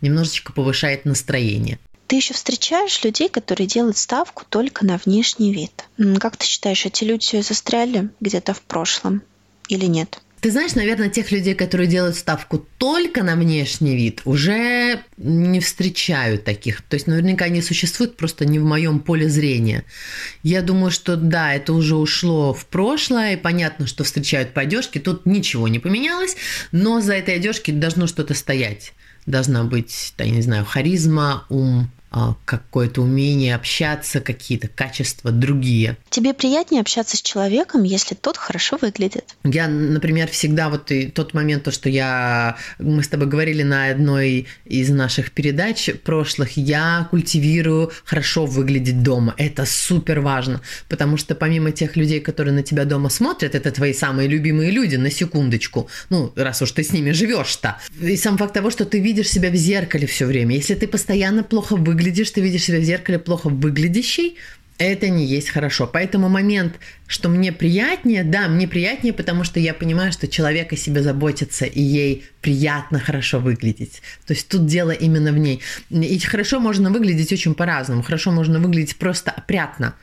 немножечко 0.00 0.52
повышает 0.52 1.04
настроение. 1.04 1.78
Ты 2.06 2.16
еще 2.16 2.34
встречаешь 2.34 3.02
людей, 3.02 3.28
которые 3.28 3.66
делают 3.66 3.96
ставку 3.96 4.44
только 4.48 4.84
на 4.84 4.98
внешний 5.04 5.52
вид. 5.52 5.84
Как 6.20 6.36
ты 6.36 6.46
считаешь, 6.46 6.86
эти 6.86 7.04
люди 7.04 7.40
застряли 7.40 8.10
где-то 8.20 8.54
в 8.54 8.62
прошлом 8.62 9.22
или 9.68 9.86
нет? 9.86 10.20
Ты 10.40 10.52
знаешь, 10.52 10.74
наверное, 10.74 11.08
тех 11.08 11.32
людей, 11.32 11.54
которые 11.54 11.88
делают 11.88 12.14
ставку 12.14 12.64
только 12.78 13.24
на 13.24 13.34
внешний 13.34 13.96
вид, 13.96 14.20
уже 14.26 15.02
не 15.16 15.58
встречают 15.58 16.44
таких. 16.44 16.82
То 16.82 16.94
есть 16.94 17.08
наверняка 17.08 17.46
они 17.46 17.62
существуют, 17.62 18.16
просто 18.16 18.44
не 18.44 18.60
в 18.60 18.64
моем 18.64 19.00
поле 19.00 19.28
зрения. 19.28 19.82
Я 20.44 20.62
думаю, 20.62 20.92
что 20.92 21.16
да, 21.16 21.54
это 21.54 21.72
уже 21.72 21.96
ушло 21.96 22.54
в 22.54 22.66
прошлое, 22.66 23.32
и 23.32 23.36
понятно, 23.36 23.88
что 23.88 24.04
встречают 24.04 24.52
по 24.52 24.60
одежке, 24.60 25.00
тут 25.00 25.26
ничего 25.26 25.66
не 25.66 25.80
поменялось, 25.80 26.36
но 26.70 27.00
за 27.00 27.14
этой 27.14 27.36
одежкой 27.36 27.72
должно 27.72 28.06
что-то 28.06 28.34
стоять. 28.34 28.92
Должна 29.24 29.64
быть, 29.64 30.14
я 30.18 30.30
не 30.30 30.42
знаю, 30.42 30.64
харизма, 30.64 31.44
ум, 31.48 31.90
какое-то 32.44 33.02
умение 33.02 33.54
общаться, 33.54 34.20
какие-то 34.20 34.68
качества 34.68 35.30
другие. 35.30 35.96
Тебе 36.10 36.32
приятнее 36.34 36.80
общаться 36.80 37.16
с 37.16 37.22
человеком, 37.22 37.82
если 37.82 38.14
тот 38.14 38.36
хорошо 38.36 38.78
выглядит? 38.80 39.36
Я, 39.44 39.68
например, 39.68 40.28
всегда 40.28 40.68
вот 40.68 40.90
и 40.90 41.08
тот 41.08 41.34
момент, 41.34 41.64
то, 41.64 41.70
что 41.70 41.88
я, 41.88 42.56
мы 42.78 43.02
с 43.02 43.08
тобой 43.08 43.26
говорили 43.26 43.62
на 43.62 43.90
одной 43.90 44.46
из 44.64 44.88
наших 44.88 45.32
передач 45.32 45.90
прошлых, 46.04 46.56
я 46.56 47.08
культивирую 47.10 47.92
хорошо 48.04 48.46
выглядеть 48.46 49.02
дома. 49.02 49.34
Это 49.36 49.66
супер 49.66 50.20
важно, 50.20 50.60
потому 50.88 51.16
что 51.16 51.34
помимо 51.34 51.70
тех 51.70 51.96
людей, 51.96 52.20
которые 52.20 52.54
на 52.54 52.62
тебя 52.62 52.84
дома 52.84 53.10
смотрят, 53.10 53.54
это 53.54 53.70
твои 53.70 53.92
самые 53.92 54.28
любимые 54.28 54.70
люди, 54.70 54.96
на 54.96 55.10
секундочку, 55.10 55.88
ну, 56.08 56.32
раз 56.36 56.62
уж 56.62 56.72
ты 56.72 56.82
с 56.82 56.92
ними 56.92 57.10
живешь-то. 57.10 57.76
И 58.00 58.16
сам 58.16 58.38
факт 58.38 58.54
того, 58.54 58.70
что 58.70 58.84
ты 58.84 59.00
видишь 59.00 59.28
себя 59.28 59.50
в 59.50 59.56
зеркале 59.56 60.06
все 60.06 60.24
время, 60.26 60.56
если 60.56 60.74
ты 60.74 60.88
постоянно 60.88 61.42
плохо 61.42 61.76
выглядишь, 61.76 62.05
выглядишь, 62.06 62.30
ты 62.30 62.40
видишь 62.40 62.62
себя 62.62 62.78
в 62.78 62.84
зеркале 62.84 63.18
плохо 63.18 63.48
выглядящий, 63.48 64.36
это 64.78 65.08
не 65.08 65.24
есть 65.24 65.48
хорошо. 65.48 65.86
Поэтому 65.86 66.28
момент, 66.28 66.74
что 67.06 67.28
мне 67.28 67.50
приятнее, 67.50 68.24
да, 68.24 68.46
мне 68.46 68.68
приятнее, 68.68 69.12
потому 69.12 69.42
что 69.42 69.58
я 69.58 69.74
понимаю, 69.74 70.12
что 70.12 70.28
человек 70.28 70.72
о 70.72 70.76
себе 70.76 71.02
заботится, 71.02 71.64
и 71.64 71.80
ей 71.82 72.24
приятно 72.42 73.00
хорошо 73.00 73.40
выглядеть. 73.40 74.02
То 74.26 74.34
есть 74.34 74.48
тут 74.48 74.66
дело 74.66 74.90
именно 74.90 75.32
в 75.32 75.38
ней. 75.38 75.60
И 75.90 76.18
хорошо 76.18 76.60
можно 76.60 76.90
выглядеть 76.90 77.32
очень 77.32 77.54
по-разному. 77.54 78.02
Хорошо 78.02 78.30
можно 78.32 78.60
выглядеть 78.60 78.96
просто 78.96 79.30
опрятно. 79.30 79.94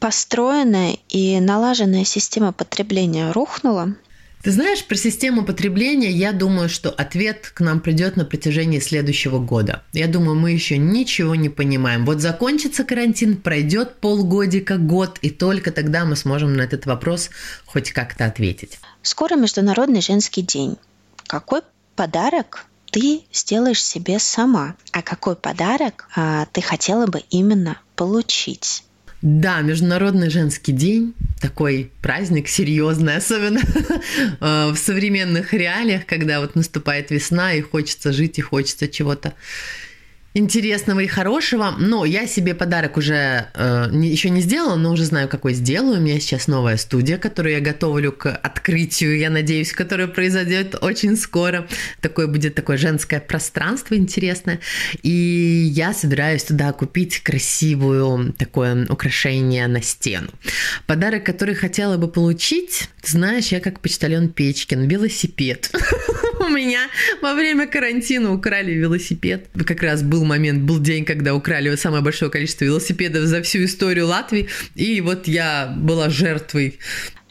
Построенная 0.00 0.96
и 1.08 1.40
налаженная 1.40 2.04
система 2.04 2.52
потребления 2.52 3.30
рухнула, 3.30 3.94
ты 4.42 4.50
знаешь, 4.50 4.84
про 4.84 4.96
систему 4.96 5.44
потребления 5.44 6.10
я 6.10 6.32
думаю, 6.32 6.68
что 6.68 6.90
ответ 6.90 7.52
к 7.54 7.60
нам 7.60 7.80
придет 7.80 8.16
на 8.16 8.24
протяжении 8.24 8.80
следующего 8.80 9.38
года. 9.38 9.82
Я 9.92 10.08
думаю, 10.08 10.36
мы 10.36 10.50
еще 10.50 10.78
ничего 10.78 11.34
не 11.36 11.48
понимаем. 11.48 12.04
Вот 12.04 12.20
закончится 12.20 12.84
карантин, 12.84 13.36
пройдет 13.36 13.96
полгодика, 14.00 14.78
год, 14.78 15.18
и 15.22 15.30
только 15.30 15.70
тогда 15.70 16.04
мы 16.04 16.16
сможем 16.16 16.54
на 16.54 16.62
этот 16.62 16.86
вопрос 16.86 17.30
хоть 17.66 17.92
как-то 17.92 18.24
ответить. 18.24 18.80
Скоро 19.02 19.36
Международный 19.36 20.00
женский 20.00 20.42
день. 20.42 20.76
Какой 21.28 21.62
подарок 21.94 22.66
ты 22.90 23.22
сделаешь 23.32 23.82
себе 23.82 24.18
сама? 24.18 24.74
А 24.90 25.02
какой 25.02 25.36
подарок 25.36 26.08
а, 26.16 26.46
ты 26.52 26.60
хотела 26.60 27.06
бы 27.06 27.22
именно 27.30 27.78
получить? 27.94 28.84
Да, 29.22 29.60
Международный 29.60 30.30
женский 30.30 30.72
день, 30.72 31.14
такой 31.40 31.92
праздник 32.02 32.48
серьезный, 32.48 33.16
особенно. 33.16 33.60
Э, 34.40 34.70
в 34.72 34.76
современных 34.76 35.52
реалиях, 35.52 36.06
когда 36.06 36.40
вот 36.40 36.56
наступает 36.56 37.10
весна 37.10 37.54
и 37.54 37.60
хочется 37.60 38.12
жить, 38.12 38.38
и 38.38 38.42
хочется 38.42 38.88
чего-то 38.88 39.34
интересного 40.34 41.00
и 41.00 41.06
хорошего. 41.06 41.74
Но 41.78 42.04
я 42.04 42.26
себе 42.26 42.54
подарок 42.54 42.96
уже 42.96 43.46
э, 43.54 43.88
не, 43.90 44.08
еще 44.08 44.30
не 44.30 44.40
сделала, 44.40 44.76
но 44.76 44.92
уже 44.92 45.04
знаю, 45.04 45.28
какой 45.28 45.54
сделаю. 45.54 45.98
У 45.98 46.02
меня 46.02 46.18
сейчас 46.20 46.48
новая 46.48 46.76
студия, 46.76 47.18
которую 47.18 47.54
я 47.54 47.60
готовлю 47.60 48.12
к 48.12 48.30
открытию, 48.30 49.18
я 49.18 49.30
надеюсь, 49.30 49.72
которая 49.72 50.06
произойдет 50.06 50.76
очень 50.80 51.16
скоро. 51.16 51.68
Такое 52.00 52.26
будет 52.26 52.54
такое 52.54 52.76
женское 52.76 53.20
пространство 53.20 53.94
интересное. 53.94 54.60
И 55.02 55.10
я 55.10 55.92
собираюсь 55.92 56.44
туда 56.44 56.72
купить 56.72 57.20
красивую 57.20 58.32
такое 58.38 58.86
украшение 58.88 59.66
на 59.66 59.82
стену. 59.82 60.28
Подарок, 60.86 61.24
который 61.24 61.54
хотела 61.54 61.96
бы 61.96 62.08
получить, 62.08 62.88
знаешь, 63.02 63.48
я 63.48 63.60
как 63.60 63.80
почтальон 63.80 64.28
Печкин, 64.28 64.88
велосипед. 64.88 65.70
У 66.40 66.48
меня 66.48 66.88
во 67.20 67.34
время 67.34 67.66
карантина 67.66 68.32
украли 68.32 68.72
велосипед. 68.72 69.48
Как 69.66 69.82
раз 69.82 70.02
был 70.02 70.21
момент, 70.24 70.62
был 70.62 70.78
день, 70.78 71.04
когда 71.04 71.34
украли 71.34 71.74
самое 71.76 72.02
большое 72.02 72.30
количество 72.30 72.64
велосипедов 72.64 73.24
за 73.24 73.42
всю 73.42 73.64
историю 73.64 74.06
Латвии. 74.06 74.48
И 74.74 75.00
вот 75.00 75.28
я 75.28 75.72
была 75.76 76.10
жертвой 76.10 76.78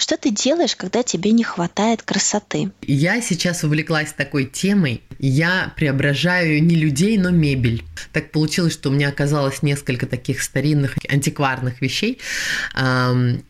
что 0.01 0.17
ты 0.17 0.31
делаешь, 0.31 0.75
когда 0.75 1.03
тебе 1.03 1.31
не 1.31 1.43
хватает 1.43 2.01
красоты? 2.01 2.71
Я 2.81 3.21
сейчас 3.21 3.63
увлеклась 3.63 4.11
такой 4.13 4.45
темой. 4.45 5.01
Я 5.19 5.71
преображаю 5.75 6.63
не 6.63 6.75
людей, 6.75 7.17
но 7.17 7.29
мебель. 7.29 7.83
Так 8.11 8.31
получилось, 8.31 8.73
что 8.73 8.89
у 8.89 8.91
меня 8.91 9.09
оказалось 9.09 9.61
несколько 9.61 10.07
таких 10.07 10.41
старинных 10.41 10.97
антикварных 11.07 11.81
вещей, 11.81 12.17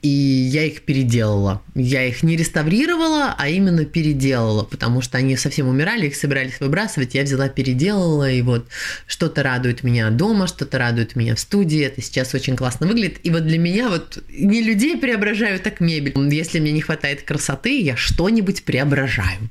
и 0.01 0.07
я 0.07 0.65
их 0.65 0.81
переделала. 0.81 1.61
Я 1.73 2.05
их 2.05 2.23
не 2.23 2.35
реставрировала, 2.35 3.33
а 3.37 3.47
именно 3.47 3.85
переделала, 3.85 4.63
потому 4.63 5.01
что 5.01 5.17
они 5.17 5.37
совсем 5.37 5.69
умирали, 5.69 6.07
их 6.07 6.17
собирались 6.17 6.59
выбрасывать. 6.59 7.15
Я 7.15 7.23
взяла, 7.23 7.47
переделала, 7.47 8.29
и 8.29 8.41
вот 8.41 8.67
что-то 9.07 9.41
радует 9.41 9.83
меня 9.83 10.09
дома, 10.09 10.47
что-то 10.47 10.77
радует 10.77 11.15
меня 11.15 11.35
в 11.35 11.39
студии. 11.39 11.81
Это 11.81 12.01
сейчас 12.01 12.33
очень 12.33 12.57
классно 12.57 12.87
выглядит. 12.87 13.19
И 13.23 13.29
вот 13.29 13.45
для 13.45 13.57
меня 13.57 13.87
вот 13.87 14.21
не 14.29 14.61
людей 14.61 14.97
преображаю, 14.97 15.59
так 15.59 15.79
мебель 15.79 16.11
если 16.41 16.59
мне 16.59 16.71
не 16.71 16.81
хватает 16.81 17.21
красоты, 17.21 17.81
я 17.81 17.95
что-нибудь 17.95 18.63
преображаю. 18.63 19.47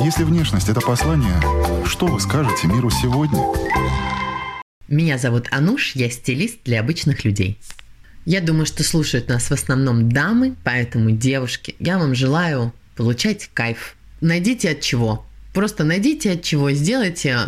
Если 0.00 0.24
внешность– 0.24 0.68
это 0.70 0.80
послание, 0.80 1.38
что 1.84 2.06
вы 2.06 2.18
скажете 2.20 2.68
миру 2.68 2.88
сегодня? 2.88 3.38
Меня 4.88 5.18
зовут 5.18 5.46
Ануш, 5.50 5.94
я 5.94 6.08
стилист 6.08 6.60
для 6.64 6.80
обычных 6.80 7.22
людей. 7.26 7.58
Я 8.24 8.40
думаю, 8.40 8.64
что 8.64 8.82
слушают 8.82 9.28
нас 9.28 9.50
в 9.50 9.52
основном 9.52 10.08
дамы, 10.08 10.54
поэтому, 10.64 11.10
девушки, 11.10 11.74
я 11.80 11.98
вам 11.98 12.14
желаю 12.14 12.72
получать 12.96 13.50
кайф. 13.52 13.96
Найдите 14.22 14.70
от 14.70 14.80
чего. 14.80 15.26
Просто 15.54 15.84
найдите 15.84 16.32
от 16.32 16.42
чего, 16.42 16.72
сделайте 16.72 17.38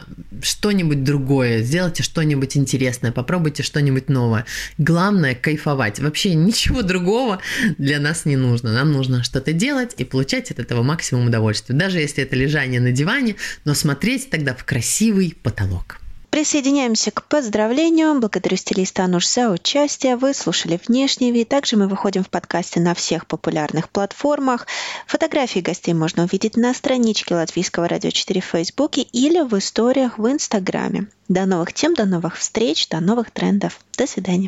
что-нибудь 0.41 1.03
другое, 1.03 1.63
сделайте 1.63 2.05
что-нибудь 2.05 2.57
интересное, 2.57 3.11
попробуйте 3.11 3.65
что-нибудь 3.65 4.09
новое. 4.09 4.47
Главное– 4.79 5.35
кайфовать. 5.43 5.99
Вообще 5.99 6.35
ничего 6.35 6.83
другого 6.83 7.41
для 7.79 7.99
нас 7.99 8.25
не 8.25 8.37
нужно. 8.37 8.73
Нам 8.73 8.93
нужно 8.93 9.25
что-то 9.25 9.53
делать 9.53 9.95
и 9.99 10.05
получать 10.05 10.53
от 10.53 10.61
этого 10.61 10.85
максимум 10.85 11.27
удовольствия. 11.27 11.75
Даже 11.75 11.99
если 11.99 12.23
это 12.23 12.37
лежание 12.37 12.81
на 12.81 12.93
диване, 12.93 13.35
но 13.65 13.75
смотреть 13.75 14.31
тогда 14.31 14.55
в 14.55 14.65
красивый 14.65 15.37
потолок. 15.43 15.99
Присоединяемся 16.37 17.11
к 17.11 17.23
поздравлению. 17.29 18.21
Благодарю 18.21 18.59
стилиста 18.59 19.05
Ануш 19.05 19.27
за 19.27 19.49
участие. 19.49 20.17
Вы 20.17 20.35
слушали 20.35 20.79
«Внешний 20.87 21.33
вид». 21.33 21.49
Также 21.49 21.79
мы 21.79 21.89
выходим 21.89 22.23
в 22.23 22.29
подкасте 22.29 22.79
на 22.79 22.93
всех 22.93 23.27
популярных 23.27 23.89
платформах. 23.89 24.67
Фотографии 25.07 25.61
гостей 25.61 25.95
можно 25.95 26.25
увидеть 26.25 26.59
на 26.59 26.75
страничке 26.75 27.35
Латвийского 27.35 27.89
радио 27.89 28.11
4 28.11 28.43
в 28.43 28.45
Фейсбуке 28.45 29.01
или 29.01 29.41
в 29.41 29.57
историях 29.57 30.19
в 30.19 30.31
Инстаграме. 30.31 31.07
До 31.29 31.47
новых 31.47 31.73
тем, 31.73 31.95
до 31.95 32.05
новых 32.05 32.37
встреч, 32.37 32.87
до 32.91 33.01
новых 33.01 33.31
трендов. 33.31 33.81
До 33.97 34.07
свидания. 34.07 34.45